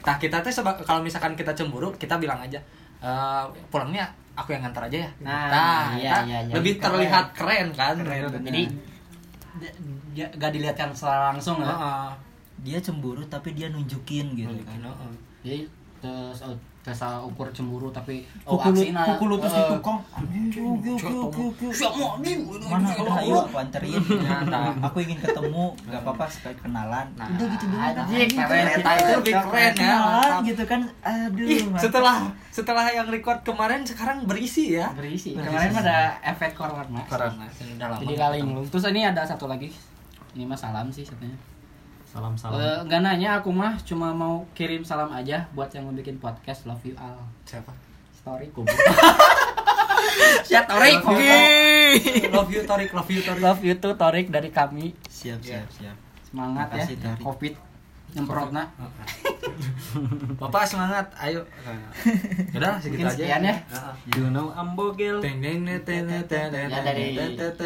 [0.00, 0.52] nah kita teh
[0.82, 2.60] kalau misalkan kita cemburu kita bilang aja
[2.98, 5.50] "Eh, pulangnya aku yang ngantar aja ya Nah,
[5.92, 6.52] iya, kita iya, iya.
[6.52, 6.84] lebih Keren.
[6.84, 7.94] terlihat keren kan
[8.40, 8.62] jadi
[9.54, 9.74] d-
[10.12, 12.08] d- gak dilihatkan secara langsung ya Heeh.
[12.60, 15.12] dia cemburu tapi dia nunjukin gitu Nunjukin, kan heeh.
[15.42, 15.60] jadi
[15.98, 16.38] terus
[16.88, 22.32] oh, terus ukur cemburu tapi eh, itu kong oke oke oke oke siap mau di
[22.40, 24.00] mana udah ayo aku anterin.
[24.24, 24.72] Nah, nah.
[24.88, 25.64] aku ingin ketemu.
[25.88, 27.06] Gak apa-apa supaya kenalan.
[27.16, 28.66] Nah, udah gitu doang Gitu, keren.
[28.68, 28.88] gitu.
[28.88, 29.96] Itu lebih keren ya,
[30.44, 30.80] gitu kan.
[31.04, 31.46] Aduh
[31.78, 32.16] setelah
[32.52, 34.92] setelah yang record kemarin sekarang berisi ya.
[34.96, 35.36] berisi.
[35.36, 37.02] Kemarin ada efek corona.
[37.08, 38.00] Karena sudah lama.
[38.04, 39.70] jadi kali terus ini ada satu lagi.
[40.36, 41.57] Ini mah salam sih sebenarnya
[42.08, 45.94] salam salam Eh, nggak nanya aku mah cuma mau kirim salam aja buat yang mau
[45.94, 47.70] bikin podcast love you all Siapa?
[48.14, 48.68] story kubu
[50.44, 51.36] siap Torik Love you.
[52.30, 53.40] love you Torik, love you Torik.
[53.40, 57.22] love you tuh Torik dari kami siap siap siap semangat Makasih, ya Torik.
[57.22, 57.54] covid
[58.10, 58.64] nyemprotna
[60.38, 61.44] Bapak semangat, ayo.
[62.52, 63.12] Udah segitu aja.
[63.12, 63.54] sekian ya.
[63.58, 63.94] Heeh.
[64.14, 67.16] you know ambogel Teng teng teng teng teng teng ya dari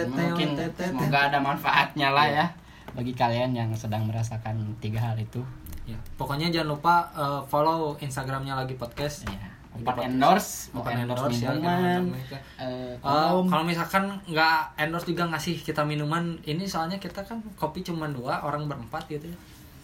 [0.09, 2.47] mungkin semoga ada manfaatnya lah ya
[2.93, 5.41] bagi kalian yang sedang merasakan tiga hal itu.
[5.83, 9.25] Ya, pokoknya jangan lupa eh, follow Instagramnya lagi podcast.
[9.27, 12.13] ya bukan endorse bukan endorse ya, minuman.
[12.13, 13.49] Eh, Eh, om.
[13.49, 18.45] kalau misalkan nggak endorse juga ngasih kita minuman ini soalnya kita kan kopi cuma dua
[18.45, 19.39] orang berempat gitu ya.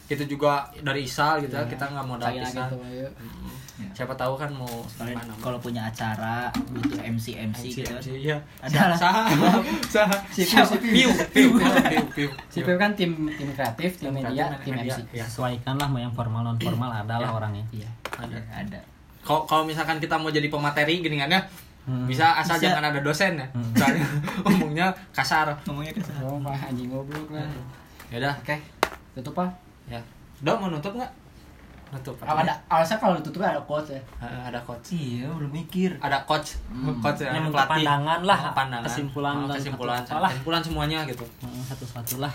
[0.09, 1.73] Itu juga dari Isal gitu ya Iya.
[1.73, 2.69] kita nggak mau aja Isal.
[2.69, 2.81] tuh,
[3.79, 3.95] Mm.
[3.95, 4.83] siapa tahu kan mau
[5.39, 8.99] kalau punya acara butuh MC MC, gitu MC, iya Ada lah.
[8.99, 9.15] sah
[9.87, 10.75] sah Siapa?
[10.77, 14.93] piu piu piu piu Si kan tim tim kreatif, tim Tim media, kreatif, tim media.
[14.93, 14.99] MC.
[15.13, 15.25] Iya.
[15.25, 17.87] sesuaikan lah mau yang formal non formal adalah orangnya Iya.
[18.17, 18.81] ada ada
[19.21, 21.39] kalau kalau misalkan kita mau jadi pemateri geningannya
[21.81, 22.05] Hmm.
[22.05, 22.69] bisa asal Bisa.
[22.69, 23.73] jangan ada dosen ya Hmm.
[23.73, 24.05] soalnya
[24.45, 27.47] ngomongnya kasar ngomongnya ke Oh, mah anjing goblok lah.
[28.11, 28.59] ya udah Oke.
[29.15, 29.49] Tutup Pak.
[29.87, 29.97] ya
[30.41, 31.09] dok mau nutup nggak
[31.89, 34.03] nutup Oh, ada alasan kalau ditutup ada quotes ya.
[34.21, 36.97] Ada coach iya belum mikir ada coach Hmm.
[36.99, 37.71] coach ya, Yang pelatih.
[37.81, 40.31] pandangan lah, pandangan kesimpulan Oh, kesimpulan satu-satu lah.
[40.31, 42.33] kesimpulan semuanya gitu Hmm, satu-satu lah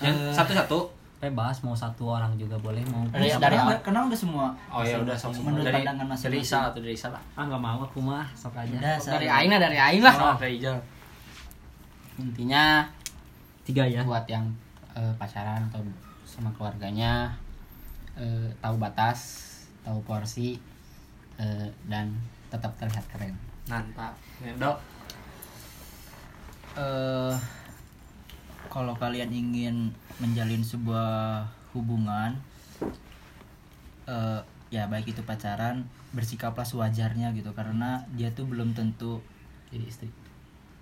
[0.00, 0.32] yang Eh.
[0.32, 0.78] satu-satu
[1.18, 3.78] bebas mau satu orang juga boleh mau Dari- dari udah- awal.
[3.80, 6.42] karena udah semua oh ya udah sama Menurut dari pandangan dari masing-masing.
[6.42, 9.46] Isa atau dari Isa lah ah nggak mau aku mah sok aja Udah, Dari aing
[9.48, 10.14] lah, dari aing lah.
[10.16, 10.74] oh dari Ijal
[12.18, 12.82] Intinya
[13.62, 14.44] tiga ya buat yang
[14.92, 15.80] eh, pacaran atau
[16.22, 17.30] sama keluarganya
[18.16, 19.20] eh, tahu batas,
[19.82, 20.58] tahu porsi
[21.36, 22.12] eh, dan
[22.48, 23.32] tetap terlihat keren.
[23.62, 24.12] mantap
[24.58, 24.76] dok
[26.74, 27.34] eh
[28.66, 29.76] kalau kalian ingin
[30.18, 32.34] menjalin sebuah hubungan
[34.08, 34.40] eh
[34.72, 35.84] ya baik itu pacaran
[36.16, 39.20] bersikaplah sewajarnya gitu karena dia tuh belum tentu
[39.72, 40.08] Jadi istri.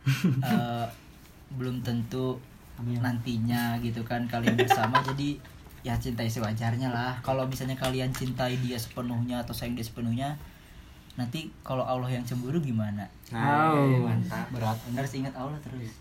[0.46, 0.86] eh,
[1.54, 2.38] belum tentu
[2.78, 2.98] Amin.
[3.02, 5.36] nantinya gitu kan kalian bersama jadi
[5.82, 7.16] ya cintai sewajarnya lah.
[7.20, 10.36] Kalau misalnya kalian cintai dia sepenuhnya atau sayang dia sepenuhnya
[11.12, 13.04] nanti kalau Allah yang cemburu gimana?
[13.28, 14.04] Nah Oh.
[14.04, 14.46] mantap.
[14.50, 14.76] Berat.
[14.90, 15.92] harus ingat Allah terus.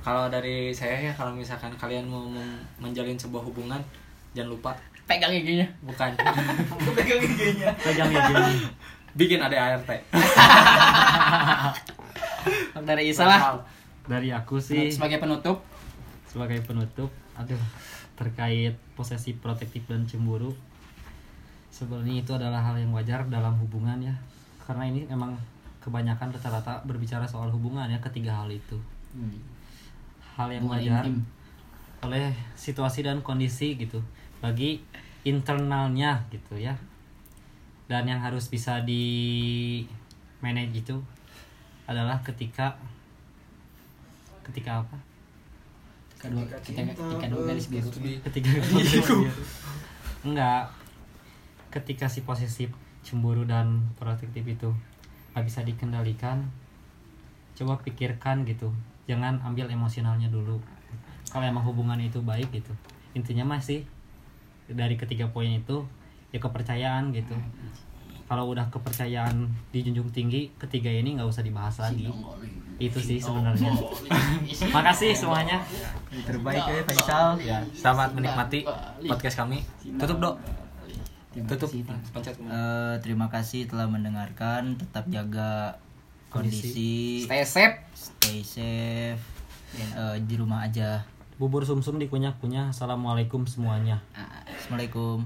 [0.00, 2.28] Kalau dari saya ya kalau misalkan kalian mau
[2.78, 3.80] menjalin sebuah hubungan
[4.32, 4.70] jangan lupa
[5.04, 5.68] Pegang giginya.
[5.82, 6.12] bukan.
[6.96, 8.56] Pegang giginya pegang ya gini
[9.14, 9.84] bikin ADART
[12.82, 13.56] Dari Isa lah.
[14.04, 14.90] dari aku sih.
[14.90, 15.64] Sebagai penutup,
[16.26, 17.56] sebagai penutup aduh
[18.14, 20.54] terkait posesif protektif dan cemburu.
[21.74, 24.14] Sebenarnya itu adalah hal yang wajar dalam hubungan ya.
[24.62, 25.34] Karena ini emang
[25.82, 28.78] kebanyakan rata-rata berbicara soal hubungan ya ketiga hal itu.
[30.38, 31.26] Hal yang wajar intim.
[32.06, 33.98] oleh situasi dan kondisi gitu.
[34.38, 34.78] Bagi
[35.26, 36.78] internalnya gitu ya.
[37.90, 39.04] Dan yang harus bisa di
[40.40, 40.96] manage itu
[41.84, 42.80] adalah ketika
[44.44, 44.96] ketika apa
[46.24, 47.88] kedua kita ketika dua garis biru.
[48.24, 48.48] ketika
[50.24, 50.64] enggak.
[51.68, 52.70] Ketika si posesif
[53.04, 54.70] cemburu dan protektif itu
[55.34, 56.48] nggak bisa dikendalikan
[57.54, 58.72] coba pikirkan gitu.
[59.04, 60.56] Jangan ambil emosionalnya dulu.
[61.28, 62.72] Kalau emang hubungan itu baik gitu.
[63.12, 63.84] Intinya masih
[64.70, 65.84] dari ketiga poin itu
[66.32, 67.36] ya kepercayaan gitu
[68.34, 72.10] kalau udah kepercayaan dijunjung tinggi ketiga ini nggak usah dibahas lagi.
[72.82, 73.70] Itu sih sebenarnya.
[74.74, 75.62] Makasih semuanya.
[76.26, 77.38] Terbaik ya Faisal.
[77.38, 78.66] Ya selamat menikmati
[79.06, 79.62] podcast kami.
[80.02, 80.34] Tutup dok.
[81.46, 81.70] Tutup.
[82.10, 84.82] Pencet Eh, terima kasih telah mendengarkan.
[84.82, 85.78] Tetap jaga
[86.26, 87.22] kondisi.
[87.22, 87.78] Stay safe.
[87.94, 89.22] stay safe.
[89.78, 91.06] Eh, di rumah aja.
[91.38, 94.02] Bubur sumsum dikunyah-kunyah assalamualaikum semuanya.
[94.50, 95.22] Assalamualaikum